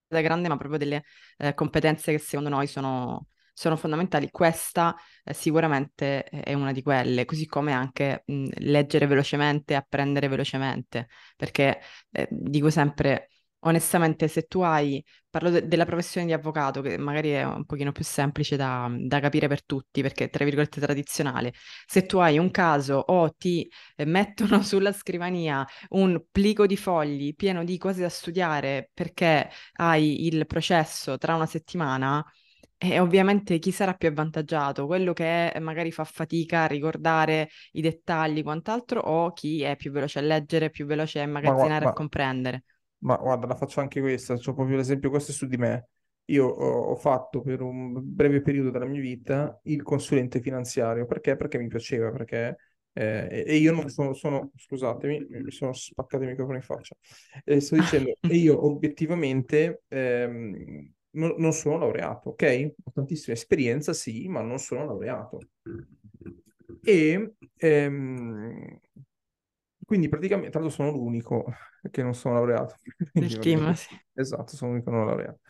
da 0.06 0.20
grande, 0.20 0.48
ma 0.48 0.56
proprio 0.58 0.78
delle 0.78 1.04
eh, 1.38 1.54
competenze 1.54 2.12
che 2.12 2.18
secondo 2.18 2.50
noi 2.50 2.66
sono, 2.66 3.28
sono 3.54 3.76
fondamentali. 3.76 4.30
Questa 4.30 4.94
eh, 5.24 5.32
sicuramente 5.34 6.24
è 6.24 6.52
una 6.54 6.72
di 6.72 6.82
quelle, 6.82 7.24
così 7.24 7.46
come 7.46 7.72
anche 7.72 8.24
mh, 8.26 8.48
leggere 8.58 9.06
velocemente, 9.06 9.74
apprendere 9.74 10.28
velocemente, 10.28 11.08
perché 11.36 11.80
eh, 12.10 12.28
dico 12.30 12.68
sempre, 12.70 13.30
onestamente, 13.60 14.28
se 14.28 14.42
tu 14.42 14.60
hai, 14.60 15.04
parlo 15.30 15.50
de- 15.50 15.66
della 15.66 15.84
professione 15.84 16.26
di 16.26 16.32
avvocato, 16.32 16.80
che 16.80 16.96
magari 16.98 17.30
è 17.30 17.44
un 17.44 17.64
pochino 17.64 17.92
più 17.92 18.04
semplice 18.04 18.56
da, 18.56 18.88
da 18.98 19.20
capire 19.20 19.48
per 19.48 19.64
tutti, 19.64 20.02
perché 20.02 20.28
tra 20.30 20.44
virgolette 20.44 20.80
tradizionale, 20.80 21.52
se 21.86 22.06
tu 22.06 22.18
hai 22.18 22.38
un 22.38 22.50
caso 22.50 22.94
o 22.96 23.32
ti 23.36 23.68
eh, 23.96 24.04
mettono 24.04 24.62
sulla 24.62 24.92
scrivania 24.92 25.66
un 25.90 26.22
plico 26.30 26.66
di 26.66 26.76
fogli 26.76 27.34
pieno 27.34 27.64
di 27.64 27.76
cose 27.78 28.00
da 28.02 28.08
studiare 28.08 28.90
perché 28.94 29.50
hai 29.74 30.26
il 30.26 30.46
processo 30.46 31.18
tra 31.18 31.34
una 31.34 31.46
settimana, 31.46 32.24
e 32.80 33.00
ovviamente 33.00 33.58
chi 33.58 33.72
sarà 33.72 33.94
più 33.94 34.08
avvantaggiato? 34.08 34.86
Quello 34.86 35.12
che 35.12 35.52
magari 35.60 35.90
fa 35.92 36.04
fatica 36.04 36.62
a 36.62 36.66
ricordare 36.66 37.50
i 37.72 37.80
dettagli, 37.80 38.42
quant'altro, 38.42 39.00
o 39.00 39.32
chi 39.32 39.62
è 39.62 39.74
più 39.76 39.90
veloce 39.90 40.20
a 40.20 40.22
leggere, 40.22 40.70
più 40.70 40.86
veloce 40.86 41.18
a 41.20 41.22
immagazzinare 41.24 41.86
e 41.86 41.88
a 41.88 41.92
comprendere? 41.92 42.64
Ma 43.00 43.16
guarda, 43.16 43.46
la 43.46 43.54
faccio 43.56 43.80
anche 43.80 44.00
questa, 44.00 44.34
c'ho 44.36 44.54
proprio 44.54 44.76
l'esempio, 44.76 45.10
questo 45.10 45.30
è 45.32 45.34
su 45.34 45.46
di 45.46 45.56
me. 45.56 45.88
Io 46.26 46.46
ho, 46.46 46.90
ho 46.90 46.94
fatto 46.96 47.40
per 47.40 47.62
un 47.62 47.94
breve 48.14 48.42
periodo 48.42 48.70
della 48.70 48.84
mia 48.86 49.00
vita 49.00 49.58
il 49.64 49.82
consulente 49.82 50.40
finanziario, 50.40 51.06
perché? 51.06 51.36
Perché 51.36 51.58
mi 51.58 51.68
piaceva, 51.68 52.10
perché... 52.10 52.56
eh, 52.92 53.28
e 53.30 53.44
e 53.46 53.56
io 53.56 53.72
non 53.72 53.88
sono, 53.88 54.12
sono- 54.14 54.50
scusatemi, 54.56 55.26
mi 55.30 55.50
sono 55.50 55.72
spaccato 55.72 56.24
il 56.24 56.30
microfono 56.30 56.56
in 56.56 56.62
faccia. 56.62 56.94
Eh, 57.44 57.60
sto 57.60 57.76
dicendo, 57.76 58.18
e 58.26 58.34
io 58.36 58.64
obiettivamente 58.66 59.82
ehm, 59.88 60.92
non, 61.12 61.34
non 61.38 61.52
sono 61.52 61.78
laureato, 61.78 62.30
ok? 62.30 62.72
Ho 62.84 62.90
tantissima 62.92 63.34
esperienza, 63.34 63.92
sì, 63.92 64.28
ma 64.28 64.42
non 64.42 64.58
sono 64.58 64.84
laureato. 64.84 65.38
E 66.96 67.02
ehm, 67.58 68.78
quindi 69.84 70.08
praticamente, 70.08 70.50
tra 70.50 70.60
l'altro 70.60 70.76
sono 70.84 70.90
l'unico 70.96 71.44
che 71.90 72.02
non 72.02 72.14
sono 72.14 72.34
laureato, 72.34 72.76
va 73.14 73.38
team, 73.38 73.72
sì. 73.74 73.98
Esatto, 74.14 74.56
sono 74.56 74.72
l'unico 74.72 74.90
non 74.90 75.06
laureato. 75.06 75.40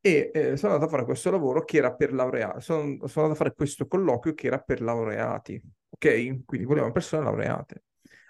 E 0.00 0.30
eh, 0.32 0.56
sono 0.56 0.72
andato 0.74 0.90
a 0.90 0.94
fare 0.94 1.04
questo 1.04 1.30
lavoro 1.30 1.64
che 1.64 1.76
era 1.78 1.94
per 1.94 2.12
laureati, 2.14 2.60
sono, 2.62 3.06
sono 3.06 3.26
andato 3.26 3.32
a 3.32 3.34
fare 3.34 3.54
questo 3.54 3.86
colloquio 3.86 4.34
che 4.34 4.46
era 4.46 4.58
per 4.60 4.80
laureati, 4.82 5.60
ok? 5.90 6.44
Quindi 6.46 6.66
volevano 6.66 6.92
persone 6.92 7.24
laureate. 7.24 7.84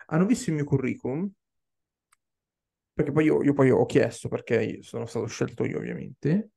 Hanno 0.06 0.26
visto 0.26 0.50
il 0.50 0.56
mio 0.56 0.64
curriculum, 0.64 1.30
perché 2.92 3.12
poi 3.12 3.24
io, 3.24 3.42
io 3.42 3.52
poi 3.52 3.70
ho 3.70 3.86
chiesto, 3.86 4.28
perché 4.28 4.78
sono 4.82 5.06
stato 5.06 5.26
scelto 5.26 5.64
io 5.64 5.78
ovviamente, 5.78 6.50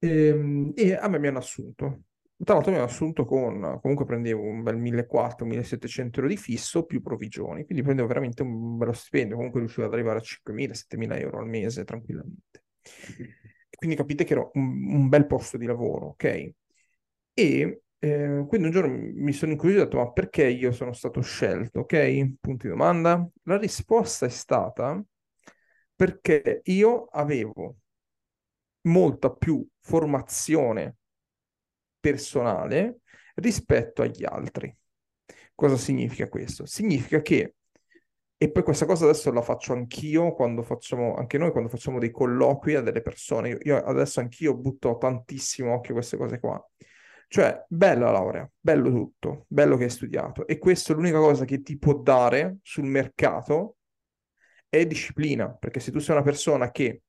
Ehm, 0.00 0.72
E, 0.76 0.94
a 0.94 1.08
me 1.08 1.18
mi 1.18 1.28
hanno 1.28 1.38
assunto. 1.38 2.02
Tra 2.36 2.54
l'altro 2.54 2.72
mi 2.72 2.78
hanno 2.78 2.86
assunto 2.86 3.24
con, 3.24 3.78
comunque 3.80 4.04
prendevo 4.04 4.42
un 4.42 4.62
bel 4.62 4.76
1400-1700 4.76 6.20
euro 6.20 6.28
di 6.28 6.36
fisso 6.36 6.84
più 6.84 7.00
provvigioni, 7.00 7.64
quindi 7.64 7.82
prendevo 7.84 8.08
veramente 8.08 8.42
un 8.42 8.76
bello 8.76 8.92
stipendio, 8.92 9.36
comunque 9.36 9.60
riuscivo 9.60 9.86
ad 9.86 9.92
arrivare 9.92 10.18
a 10.18 10.22
5.000-7.000 10.22 11.16
euro 11.16 11.38
al 11.38 11.48
mese 11.48 11.84
tranquillamente. 11.84 12.64
Quindi 13.70 13.96
capite 13.96 14.24
che 14.24 14.32
era 14.32 14.48
un, 14.54 14.94
un 14.94 15.08
bel 15.08 15.26
posto 15.26 15.56
di 15.56 15.66
lavoro, 15.66 16.06
ok? 16.08 16.52
E 17.34 17.82
eh, 17.98 18.44
quindi 18.48 18.66
un 18.66 18.70
giorno 18.70 18.94
mi 19.14 19.32
sono 19.32 19.52
incuriosito 19.52 19.82
e 19.82 19.86
ho 19.86 19.90
detto, 19.90 20.04
ma 20.04 20.12
perché 20.12 20.46
io 20.46 20.72
sono 20.72 20.92
stato 20.92 21.20
scelto, 21.20 21.80
ok? 21.80 22.34
Punto 22.40 22.66
di 22.66 22.72
domanda. 22.72 23.26
La 23.44 23.56
risposta 23.56 24.26
è 24.26 24.28
stata 24.28 25.02
perché 25.94 26.60
io 26.64 27.04
avevo 27.06 27.76
molta 28.82 29.30
più 29.30 29.66
formazione 29.80 30.96
personale 32.04 32.98
rispetto 33.36 34.02
agli 34.02 34.24
altri. 34.26 34.74
Cosa 35.54 35.78
significa 35.78 36.28
questo? 36.28 36.66
Significa 36.66 37.22
che 37.22 37.54
E 38.36 38.50
poi 38.50 38.62
questa 38.62 38.84
cosa 38.84 39.04
adesso 39.04 39.32
la 39.32 39.40
faccio 39.40 39.72
anch'io 39.72 40.34
quando 40.34 40.62
facciamo, 40.62 41.14
anche 41.14 41.38
noi 41.38 41.50
quando 41.50 41.70
facciamo 41.70 41.98
dei 41.98 42.10
colloqui 42.10 42.74
a 42.74 42.82
delle 42.82 43.00
persone. 43.00 43.58
Io, 43.62 43.76
adesso 43.78 44.20
anch'io 44.20 44.54
butto 44.54 44.98
tantissimo 44.98 45.72
occhio 45.72 45.92
a 45.92 45.94
queste 45.94 46.18
cose 46.18 46.38
qua. 46.40 46.62
Cioè, 47.28 47.64
bella 47.68 48.10
laurea, 48.10 48.46
bello 48.60 48.90
tutto, 48.90 49.46
bello 49.48 49.76
che 49.78 49.84
hai 49.84 49.90
studiato. 49.90 50.46
E 50.46 50.58
questa 50.58 50.92
è 50.92 50.96
l'unica 50.96 51.18
cosa 51.18 51.44
che 51.46 51.62
ti 51.62 51.78
può 51.78 51.94
dare 51.94 52.58
sul 52.62 52.84
mercato 52.84 53.76
è 54.68 54.84
disciplina, 54.86 55.50
perché 55.50 55.80
se 55.80 55.90
tu 55.90 55.98
sei 56.00 56.14
una 56.14 56.24
persona 56.24 56.70
che 56.70 57.02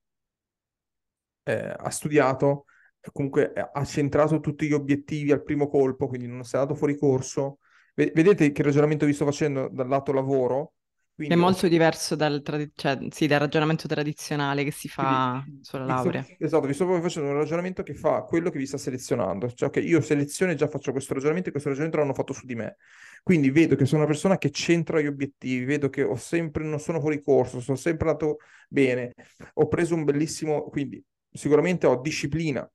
eh, 1.43 1.75
ha 1.77 1.89
studiato, 1.89 2.65
comunque 3.11 3.53
eh, 3.53 3.69
ha 3.71 3.85
centrato 3.85 4.39
tutti 4.39 4.67
gli 4.67 4.73
obiettivi 4.73 5.31
al 5.31 5.43
primo 5.43 5.67
colpo, 5.67 6.07
quindi 6.07 6.27
non 6.27 6.43
sei 6.43 6.59
andato 6.59 6.77
fuori 6.77 6.97
corso, 6.97 7.59
vedete 7.93 8.51
che 8.51 8.63
ragionamento 8.63 9.05
vi 9.05 9.13
sto 9.13 9.25
facendo 9.25 9.69
dal 9.69 9.87
lato 9.87 10.11
lavoro? 10.11 10.73
Quindi 11.15 11.33
è 11.33 11.37
molto 11.37 11.69
diverso 11.69 12.17
dal, 12.17 12.41
trad- 12.41 12.71
cioè, 12.75 13.07
sì, 13.09 13.25
dal, 13.25 13.39
ragionamento 13.39 13.87
tradizionale 13.87 14.65
che 14.65 14.71
si 14.71 14.89
fa 14.89 15.41
Quindi, 15.41 15.63
sulla 15.63 15.85
laurea. 15.85 16.21
Sto, 16.21 16.35
esatto, 16.39 16.67
vi 16.67 16.73
sto 16.73 16.83
proprio 16.83 17.03
facendo 17.03 17.29
un 17.29 17.37
ragionamento 17.37 17.83
che 17.83 17.93
fa 17.93 18.23
quello 18.23 18.49
che 18.49 18.57
vi 18.57 18.65
sta 18.65 18.77
selezionando. 18.77 19.49
Cioè, 19.49 19.69
che 19.69 19.79
io 19.79 20.01
seleziono 20.01 20.51
e 20.51 20.55
già 20.55 20.67
faccio 20.67 20.91
questo 20.91 21.13
ragionamento 21.13 21.47
e 21.47 21.51
questo 21.51 21.69
ragionamento 21.69 22.03
l'hanno 22.03 22.17
fatto 22.17 22.33
su 22.33 22.45
di 22.45 22.55
me. 22.55 22.75
Quindi 23.23 23.49
vedo 23.49 23.77
che 23.77 23.85
sono 23.85 24.01
una 24.01 24.09
persona 24.09 24.37
che 24.37 24.51
centra 24.51 24.99
gli 24.99 25.07
obiettivi, 25.07 25.63
vedo 25.63 25.89
che 25.89 26.03
ho 26.03 26.17
sempre, 26.17 26.65
non 26.65 26.81
sono 26.81 26.99
fuori 26.99 27.21
corso, 27.21 27.61
sono 27.61 27.77
sempre 27.77 28.09
andato 28.09 28.39
bene, 28.67 29.13
ho 29.53 29.67
preso 29.69 29.95
un 29.95 30.03
bellissimo, 30.03 30.63
quindi 30.63 31.01
sicuramente 31.31 31.87
ho 31.87 31.99
disciplina, 32.01 32.69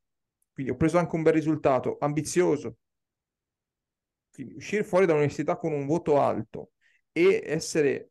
quindi 0.61 0.71
ho 0.71 0.77
preso 0.77 0.99
anche 0.99 1.17
un 1.17 1.23
bel 1.23 1.33
risultato, 1.33 1.97
ambizioso. 2.01 2.77
Quindi 4.31 4.55
uscire 4.55 4.85
fuori 4.85 5.07
dall'università 5.07 5.57
con 5.57 5.73
un 5.73 5.87
voto 5.87 6.21
alto 6.21 6.73
e 7.13 7.43
essere 7.45 8.11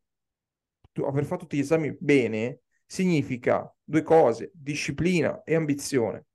aver 1.00 1.24
fatto 1.24 1.42
tutti 1.42 1.56
gli 1.56 1.60
esami 1.60 1.96
bene 1.98 2.62
significa 2.84 3.72
due 3.84 4.02
cose, 4.02 4.50
disciplina 4.52 5.44
e 5.44 5.54
ambizione. 5.54 6.26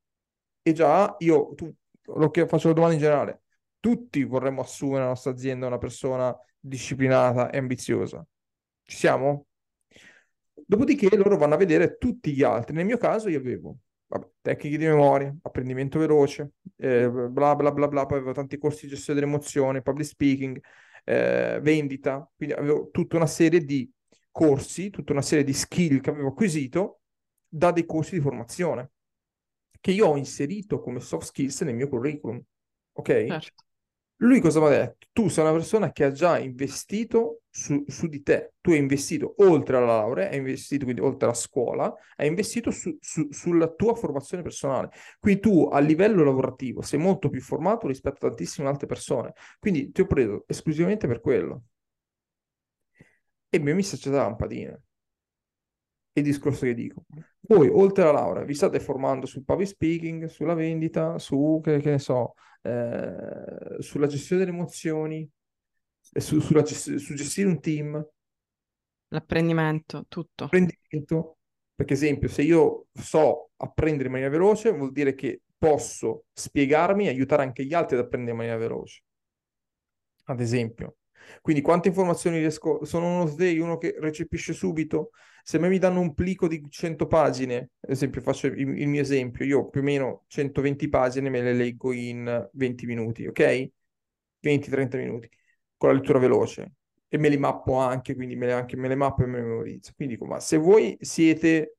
E 0.62 0.72
già 0.72 1.14
io, 1.20 1.54
tu, 1.54 1.72
lo 2.04 2.32
che 2.32 2.48
faccio 2.48 2.70
la 2.70 2.74
domanda 2.74 2.96
in 2.96 3.02
generale, 3.02 3.42
tutti 3.82 4.24
vorremmo 4.24 4.62
assumere 4.62 5.00
nella 5.00 5.10
nostra 5.10 5.32
azienda 5.32 5.68
una 5.68 5.78
persona 5.78 6.34
disciplinata 6.58 7.50
e 7.50 7.58
ambiziosa. 7.58 8.26
Ci 8.84 8.96
siamo? 8.96 9.48
Dopodiché 10.54 11.14
loro 11.18 11.38
vanno 11.38 11.56
a 11.56 11.58
vedere 11.58 11.98
tutti 11.98 12.34
gli 12.34 12.42
altri. 12.42 12.74
Nel 12.74 12.86
mio 12.86 12.98
caso 12.98 13.28
io 13.28 13.38
avevo 13.38 13.80
vabbè, 14.18 14.32
tecniche 14.42 14.78
di 14.78 14.86
memoria, 14.86 15.36
apprendimento 15.42 16.00
veloce, 16.00 16.54
eh, 16.78 17.10
bla 17.10 17.56
bla 17.56 17.72
bla 17.72 17.88
bla, 17.88 18.06
poi 18.06 18.18
avevo 18.18 18.34
tanti 18.34 18.58
corsi 18.58 18.86
di 18.86 18.94
gestione 18.94 19.20
delle 19.20 19.32
emozioni, 19.32 19.82
public 19.82 20.08
speaking, 20.08 20.60
eh, 21.04 21.60
vendita, 21.62 22.30
quindi 22.36 22.56
avevo 22.56 22.90
tutta 22.92 23.18
una 23.18 23.28
serie 23.28 23.64
di 23.64 23.90
corsi, 24.32 24.90
tutta 24.90 25.12
una 25.12 25.22
serie 25.22 25.44
di 25.44 25.54
skill 25.54 26.02
che 26.02 26.10
avevo 26.10 26.30
acquisito 26.30 27.02
da 27.48 27.72
dei 27.72 27.86
corsi 27.86 28.16
di 28.16 28.22
formazione 28.22 28.92
che 29.86 29.92
io 29.92 30.08
ho 30.08 30.18
inserito 30.18 30.82
come 30.82 31.00
soft 31.00 31.28
skills 31.28 31.62
nel 31.62 31.76
mio 31.76 31.88
curriculum. 31.88 32.42
Ok? 32.94 33.08
Certo. 33.08 33.64
Lui 34.16 34.40
cosa 34.40 34.60
mi 34.60 34.66
ha 34.66 34.70
detto? 34.70 35.08
Tu 35.12 35.28
sei 35.28 35.44
una 35.44 35.54
persona 35.54 35.92
che 35.92 36.06
ha 36.06 36.12
già 36.12 36.40
investito 36.40 37.42
su, 37.58 37.86
su, 37.88 38.08
di 38.08 38.22
te, 38.22 38.56
tu 38.60 38.72
hai 38.72 38.80
investito 38.80 39.36
oltre 39.38 39.78
alla 39.78 39.86
laurea, 39.86 40.30
hai 40.30 40.38
investito 40.38 40.84
quindi 40.84 41.02
oltre 41.02 41.28
alla 41.28 41.36
scuola, 41.36 41.94
hai 42.18 42.28
investito 42.28 42.70
su, 42.70 42.98
su, 43.00 43.30
sulla 43.32 43.70
tua 43.70 43.96
formazione 43.96 44.44
personale. 44.44 44.90
Quindi 45.20 45.40
tu 45.40 45.70
a 45.72 45.80
livello 45.80 46.26
lavorativo 46.26 46.82
sei 46.82 47.00
molto 47.00 47.30
più 47.30 47.40
formato 47.40 47.88
rispetto 47.88 48.26
a 48.26 48.30
tantissime 48.30 48.68
altre 48.68 48.88
persone. 48.88 49.34
Quindi 49.58 49.90
ti 49.92 50.02
ho 50.02 50.06
preso 50.06 50.44
esclusivamente 50.48 51.08
per 51.08 51.22
quello 51.22 51.64
e 53.50 53.60
mi 53.60 53.72
ha 53.72 53.76
messo 53.76 53.98
a 54.10 54.12
lampadina. 54.12 54.78
Il 56.12 56.24
discorso 56.24 56.66
che 56.66 56.74
dico. 56.74 57.06
Voi, 57.40 57.70
oltre 57.70 58.04
alla 58.04 58.20
laurea, 58.20 58.44
vi 58.44 58.54
state 58.54 58.82
formando 58.82 59.26
sul 59.26 59.46
public 59.46 59.70
speaking, 59.70 60.26
sulla 60.26 60.56
vendita, 60.56 61.20
su, 61.20 61.62
che, 61.64 61.80
che 61.80 61.92
ne 61.92 62.00
so, 62.00 62.34
eh, 62.64 63.78
sulla 63.80 64.08
gestione 64.08 64.44
delle 64.44 64.56
emozioni, 64.58 65.30
su, 66.14 66.40
sulla 66.40 66.66
su 66.66 67.14
gestire 67.14 67.48
un 67.48 67.60
team. 67.60 68.08
L'apprendimento, 69.10 70.06
tutto. 70.08 70.44
L'apprendimento. 70.46 71.38
Per 71.76 71.92
esempio, 71.92 72.30
se 72.30 72.42
io 72.42 72.88
so 72.94 73.50
apprendere 73.58 74.06
in 74.06 74.12
maniera 74.12 74.32
veloce, 74.32 74.72
vuol 74.72 74.92
dire 74.92 75.14
che 75.14 75.42
posso 75.58 76.26
spiegarmi 76.34 77.06
e 77.08 77.10
aiutare 77.10 77.44
anche 77.44 77.66
gli 77.66 77.74
altri 77.74 77.98
ad 77.98 78.04
apprendere 78.04 78.32
in 78.32 78.38
maniera 78.38 78.58
veloce. 78.58 79.04
Ad 80.28 80.40
esempio, 80.40 80.98
quindi 81.42 81.62
quante 81.62 81.90
informazioni 81.90 82.38
riesco? 82.38 82.84
Sono 82.86 83.08
uno 83.08 83.28
SDEI, 83.28 83.60
uno 83.60 83.78
che 83.78 83.96
recepisce 84.00 84.54
subito. 84.54 85.12
Se 85.44 85.58
a 85.58 85.60
me 85.60 85.70
mi 85.70 85.78
danno 85.78 86.00
un 86.00 86.14
plico 86.14 86.48
di 86.48 86.64
100 86.68 87.06
pagine, 87.06 87.70
ad 87.80 87.92
esempio 87.92 88.22
faccio 88.22 88.48
il, 88.48 88.58
il 88.80 88.88
mio 88.88 89.02
esempio, 89.02 89.46
io 89.46 89.70
più 89.70 89.82
o 89.82 89.84
meno 89.84 90.24
120 90.28 90.90
pagine 90.90 91.30
me 91.30 91.42
le 91.42 91.54
leggo 91.54 91.92
in 91.92 92.50
20 92.54 92.86
minuti, 92.88 93.28
ok? 93.28 93.70
20-30 94.40 94.98
minuti, 94.98 95.30
con 95.86 95.94
la 95.94 96.00
lettura 96.00 96.20
veloce. 96.20 96.74
E 97.08 97.18
me 97.18 97.30
li 97.30 97.38
mappo 97.38 97.76
anche, 97.76 98.16
quindi 98.16 98.36
me 98.36 98.48
le, 98.48 98.54
anche, 98.54 98.76
me 98.76 98.88
le 98.88 98.96
mappo 98.96 99.24
e 99.24 99.28
me 99.28 99.38
le 99.40 99.46
memorizzo. 99.46 99.94
Quindi 99.96 100.16
dico, 100.16 100.26
ma 100.26 100.40
se 100.40 100.58
voi 100.58 100.98
siete, 101.00 101.78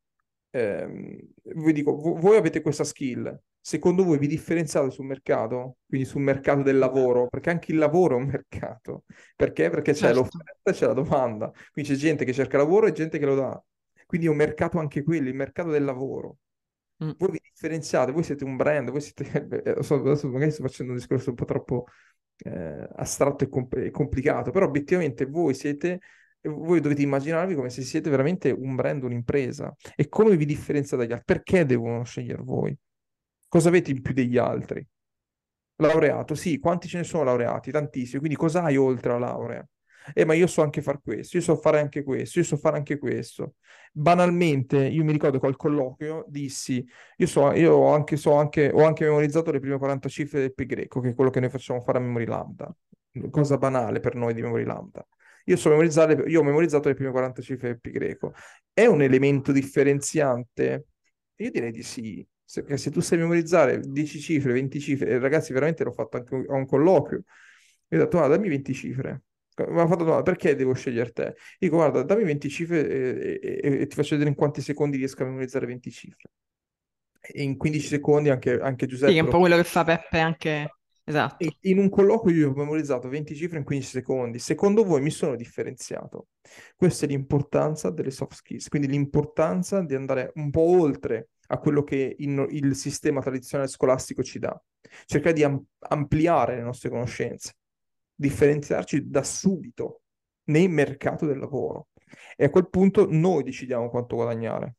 ehm, 0.51 1.19
vi 1.43 1.73
dico, 1.73 1.97
voi 1.97 2.37
avete 2.37 2.63
questa 2.63 2.85
skill, 2.85 3.39
secondo 3.61 4.05
voi 4.05 4.19
vi 4.19 4.29
differenziate 4.29 4.91
sul 4.91 5.07
mercato, 5.07 5.79
quindi 5.87 6.07
sul 6.07 6.23
mercato 6.23 6.63
del 6.63 6.79
lavoro, 6.79 7.27
perché 7.29 7.51
anche 7.51 7.73
il 7.73 7.79
lavoro 7.79 8.17
è 8.17 8.21
un 8.21 8.27
mercato. 8.27 9.03
Perché? 9.35 9.69
Perché 9.71 9.93
c'è 9.93 9.99
certo. 9.99 10.21
l'offerta 10.21 10.71
e 10.71 10.73
c'è 10.73 10.87
la 10.87 10.93
domanda. 10.93 11.53
Quindi 11.73 11.91
c'è 11.91 11.97
gente 11.97 12.25
che 12.25 12.33
cerca 12.33 12.57
lavoro 12.57 12.87
e 12.87 12.93
gente 12.93 13.19
che 13.19 13.27
lo 13.27 13.35
dà. 13.35 13.63
Quindi 14.07 14.29
è 14.29 14.31
un 14.31 14.37
mercato 14.37 14.79
anche 14.79 15.03
quello, 15.03 15.29
il 15.29 15.35
mercato 15.35 15.71
del 15.71 15.85
lavoro. 15.85 16.37
Mm. 17.05 17.11
Voi 17.19 17.31
vi 17.33 17.41
differenziate, 17.43 18.13
voi 18.13 18.23
siete 18.23 18.45
un 18.45 18.57
brand, 18.57 18.91
voi 18.91 19.01
siete... 19.01 19.29
adesso 19.77 20.29
magari 20.29 20.51
sto 20.51 20.63
facendo 20.63 20.93
un 20.93 20.99
discorso 20.99 21.31
un 21.31 21.37
po' 21.37 21.45
troppo 21.45 21.87
eh, 22.39 22.89
astratto 22.97 23.45
e, 23.45 23.49
comp- 23.49 23.77
e 23.77 23.91
complicato, 23.91 24.51
però 24.51 24.67
obiettivamente 24.67 25.27
voi 25.27 25.55
siete 25.55 26.01
voi 26.47 26.81
dovete 26.81 27.03
immaginarvi 27.03 27.55
come 27.55 27.71
se 27.71 27.83
siete 27.83 28.11
veramente 28.11 28.51
un 28.51 28.75
brand, 28.75 29.03
un'impresa. 29.03 29.75
E 29.95 30.09
come 30.09 30.37
vi 30.37 30.45
differenziate 30.45 31.03
dagli 31.03 31.13
altri? 31.13 31.35
Perché 31.35 31.65
devono 31.67 32.05
scegliere 32.05 32.43
voi? 32.43 32.77
Cosa 33.49 33.69
avete 33.69 33.91
in 33.91 34.03
più 34.03 34.15
degli 34.15 34.39
altri? 34.39 34.87
Laureato, 35.77 36.35
sì, 36.35 36.59
quanti 36.59 36.89
ce 36.89 36.99
ne 36.99 37.05
sono 37.05 37.25
laureati? 37.25 37.71
Tantissimi, 37.71 38.19
quindi 38.21 38.37
cosa 38.37 38.63
hai 38.63 38.77
oltre 38.77 39.13
la 39.13 39.19
laurea? 39.19 39.67
Eh, 40.15 40.25
ma 40.25 40.35
io 40.35 40.47
so 40.47 40.63
anche 40.63 40.83
fare 40.83 41.01
questo, 41.03 41.37
io 41.37 41.43
so 41.43 41.57
fare 41.57 41.81
anche 41.81 42.03
questo, 42.03 42.39
io 42.39 42.45
so 42.45 42.57
fare 42.57 42.77
anche 42.77 42.99
questo. 42.99 43.55
Banalmente, 43.93 44.79
io 44.87 45.05
mi 45.05 45.13
ricordo 45.13 45.39
al 45.41 45.57
colloquio 45.57 46.25
dissi, 46.29 46.87
io 47.17 47.27
so, 47.27 47.53
io 47.53 47.75
ho 47.75 47.93
anche, 47.95 48.17
so 48.17 48.35
anche, 48.35 48.71
ho 48.73 48.85
anche 48.85 49.05
memorizzato 49.05 49.51
le 49.51 49.61
prime 49.61 49.79
40 49.79 50.09
cifre 50.09 50.41
del 50.41 50.55
pi 50.55 50.67
greco, 50.67 51.01
che 51.01 51.11
è 51.11 51.15
quello 51.15 51.31
che 51.31 51.41
noi 51.41 51.51
facciamo 51.51 51.81
fare 51.81 51.99
a 51.99 52.01
Memory 52.01 52.27
Lambda. 52.27 52.75
Cosa 53.31 53.57
banale 53.57 54.01
per 54.01 54.15
noi 54.15 54.35
di 54.35 54.43
Memory 54.43 54.65
Lambda. 54.65 55.07
Io, 55.49 55.57
so 55.57 55.69
memorizzare, 55.71 56.29
io 56.29 56.41
ho 56.41 56.43
memorizzato 56.43 56.89
le 56.89 56.95
prime 56.95 57.11
40 57.11 57.41
cifre 57.41 57.69
del 57.69 57.81
pi 57.81 57.91
greco. 57.91 58.35
È 58.73 58.85
un 58.87 59.01
elemento 59.03 59.53
differenziante? 59.53 60.87
Io 61.37 61.51
direi 61.51 61.71
di 61.71 61.83
sì. 61.83 62.27
Se, 62.45 62.65
se 62.77 62.91
tu 62.91 63.01
sai 63.01 63.19
memorizzare 63.19 63.81
10 63.81 64.21
cifre, 64.21 64.53
20 64.53 64.81
cifre, 64.81 65.19
ragazzi, 65.19 65.53
veramente 65.53 65.85
l'ho 65.85 65.93
fatto 65.93 66.17
anche 66.17 66.35
a 66.49 66.55
un 66.55 66.67
colloquio. 66.67 67.23
Io 67.89 67.99
ho 67.99 68.03
detto, 68.05 68.19
guarda, 68.19 68.37
dammi 68.37 68.49
20 68.49 68.75
cifre. 68.75 69.23
Mi 69.65 69.81
ha 69.81 69.87
fatto 69.87 70.05
domanda, 70.05 70.23
perché 70.23 70.55
devo 70.55 70.75
scegliere 70.75 71.13
te? 71.13 71.35
Dico, 71.59 71.77
guarda, 71.77 72.03
dammi 72.03 72.25
20 72.25 72.49
cifre 72.51 72.89
e, 72.89 73.41
e, 73.43 73.81
e, 73.81 73.87
ti 73.87 73.95
faccio 73.95 74.11
vedere 74.11 74.31
in 74.31 74.37
quanti 74.37 74.61
secondi 74.61 74.97
riesco 74.97 75.23
a 75.23 75.27
memorizzare 75.27 75.67
20 75.67 75.91
cifre. 75.91 76.31
E 77.21 77.43
in 77.43 77.57
15 77.57 77.87
secondi 77.87 78.29
anche, 78.29 78.59
anche 78.61 78.87
Giuseppe... 78.87 79.13
Sì, 79.13 79.19
è 79.19 79.23
un 79.23 79.29
po' 79.29 79.39
quello 79.39 79.57
che 79.57 79.65
fa 79.65 79.85
Peppe 79.85 80.19
anche... 80.19 80.71
Esatto. 81.09 81.47
In 81.61 81.79
un 81.79 81.89
colloquio 81.89 82.35
io 82.35 82.51
ho 82.51 82.55
memorizzato 82.55 83.09
20 83.09 83.37
cifre 83.37 83.59
in 83.59 83.65
15 83.65 83.89
secondi. 83.89 84.39
Secondo 84.41 84.83
voi 84.85 85.01
mi 85.01 85.11
sono 85.11 85.37
differenziato? 85.37 86.27
Questa 86.75 87.07
è 87.07 87.09
l'importanza 87.09 87.91
delle 87.91 88.11
soft 88.11 88.35
skills, 88.35 88.69
quindi 88.69 88.89
l'importanza 88.89 89.83
di 89.83 89.95
andare 89.95 90.33
un 90.35 90.51
po' 90.51 90.63
oltre 90.63 91.29
a 91.49 91.59
quello 91.59 91.85
che 91.85 92.17
in, 92.19 92.45
il 92.51 92.75
sistema 92.75 93.21
tradizionale 93.21 93.69
scolastico 93.69 94.25
ci 94.25 94.41
dà. 94.41 94.61
Cercare 95.05 95.33
di 95.33 95.45
am- 95.45 95.65
ampliare 95.79 96.57
le 96.57 96.63
nostre 96.63 96.91
conoscenze, 96.91 97.55
differenziarci 98.17 99.09
da 99.09 99.23
subito 99.23 100.01
nel 100.45 100.71
mercato 100.71 101.27
del 101.27 101.39
lavoro. 101.39 101.89
E 102.37 102.47
a 102.47 102.51
quel 102.51 102.69
punto 102.69 103.07
noi 103.09 103.43
decidiamo 103.43 103.91
quanto 103.91 104.17
guadagnare. 104.17 104.77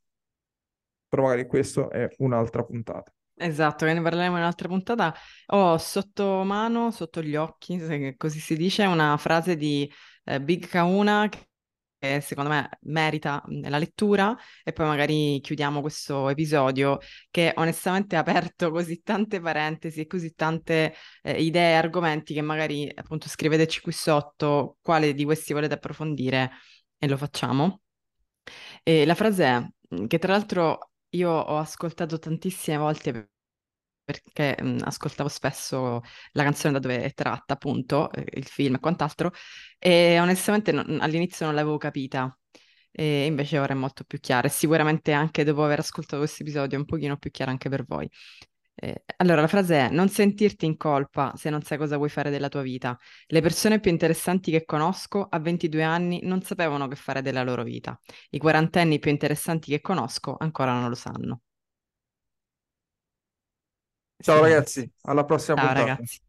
Però 1.07 1.23
magari 1.23 1.47
questa 1.47 1.87
è 1.87 2.07
un'altra 2.17 2.63
puntata. 2.63 3.11
Esatto, 3.39 3.85
ne 3.85 4.01
parleremo 4.01 4.35
in 4.35 4.41
un'altra 4.41 4.67
puntata. 4.67 5.13
Ho 5.47 5.77
sotto 5.77 6.43
mano, 6.43 6.89
sotto 6.91 7.21
gli 7.21 7.35
occhi, 7.35 7.79
se 7.79 8.15
così 8.17 8.39
si 8.39 8.57
dice, 8.57 8.85
una 8.85 9.15
frase 9.17 9.55
di 9.55 9.89
eh, 10.23 10.41
Big 10.41 10.67
Kauna 10.67 11.29
che 11.99 12.21
secondo 12.21 12.49
me 12.49 12.69
merita 12.81 13.43
la 13.47 13.77
lettura 13.77 14.35
e 14.63 14.71
poi 14.73 14.85
magari 14.85 15.39
chiudiamo 15.41 15.81
questo 15.81 16.29
episodio 16.29 16.99
che 17.31 17.53
onestamente 17.55 18.15
ha 18.15 18.19
aperto 18.19 18.71
così 18.71 19.01
tante 19.01 19.39
parentesi 19.39 20.01
e 20.01 20.07
così 20.07 20.33
tante 20.33 20.93
eh, 21.23 21.41
idee 21.41 21.71
e 21.71 21.75
argomenti 21.75 22.33
che 22.33 22.41
magari 22.41 22.89
appunto 22.93 23.27
scriveteci 23.27 23.81
qui 23.81 23.91
sotto 23.91 24.77
quale 24.81 25.13
di 25.13 25.23
questi 25.25 25.53
volete 25.53 25.75
approfondire 25.75 26.51
e 26.97 27.07
lo 27.07 27.17
facciamo. 27.17 27.81
E 28.83 29.05
la 29.05 29.15
frase 29.15 29.45
è, 29.45 30.07
che 30.07 30.19
tra 30.19 30.33
l'altro 30.33 30.91
io 31.09 31.29
ho 31.31 31.57
ascoltato 31.57 32.19
tantissime 32.19 32.77
volte 32.77 33.29
perché 34.13 34.55
mh, 34.61 34.77
ascoltavo 34.85 35.27
spesso 35.29 36.01
la 36.31 36.43
canzone 36.43 36.73
da 36.73 36.79
dove 36.79 37.01
è 37.03 37.13
tratta, 37.13 37.53
appunto, 37.53 38.09
eh, 38.11 38.23
il 38.35 38.45
film 38.45 38.75
e 38.75 38.79
quant'altro, 38.79 39.31
e 39.77 40.17
onestamente 40.19 40.71
non- 40.71 40.99
all'inizio 41.01 41.45
non 41.45 41.55
l'avevo 41.55 41.77
capita, 41.77 42.35
e 42.91 43.25
invece 43.25 43.59
ora 43.59 43.73
è 43.73 43.75
molto 43.75 44.03
più 44.05 44.19
chiara, 44.19 44.47
e 44.47 44.49
sicuramente 44.49 45.11
anche 45.11 45.43
dopo 45.43 45.63
aver 45.63 45.79
ascoltato 45.79 46.17
questo 46.19 46.43
episodio 46.43 46.77
è 46.77 46.79
un 46.79 46.85
pochino 46.85 47.17
più 47.17 47.31
chiara 47.31 47.51
anche 47.51 47.69
per 47.69 47.83
voi. 47.85 48.09
Eh, 48.79 49.03
allora, 49.17 49.41
la 49.41 49.47
frase 49.47 49.75
è: 49.87 49.89
Non 49.89 50.07
sentirti 50.09 50.65
in 50.65 50.77
colpa 50.77 51.33
se 51.35 51.49
non 51.49 51.61
sai 51.63 51.77
cosa 51.79 51.97
vuoi 51.97 52.09
fare 52.09 52.29
della 52.29 52.47
tua 52.49 52.61
vita. 52.61 52.97
Le 53.27 53.41
persone 53.41 53.79
più 53.79 53.89
interessanti 53.91 54.51
che 54.51 54.65
conosco 54.65 55.25
a 55.29 55.39
22 55.39 55.81
anni 55.83 56.19
non 56.23 56.41
sapevano 56.43 56.87
che 56.87 56.95
fare 56.95 57.21
della 57.23 57.43
loro 57.43 57.63
vita. 57.63 57.99
I 58.31 58.37
quarantenni 58.37 58.99
più 58.99 59.09
interessanti 59.11 59.71
che 59.71 59.81
conosco 59.81 60.35
ancora 60.39 60.73
non 60.79 60.89
lo 60.89 60.95
sanno. 60.95 61.41
Ciao 64.19 64.41
ragazzi, 64.41 64.89
alla 65.03 65.25
prossima 65.25 65.57
Ciao, 65.57 65.65
puntata. 65.67 65.95
ragazzi. 65.95 66.19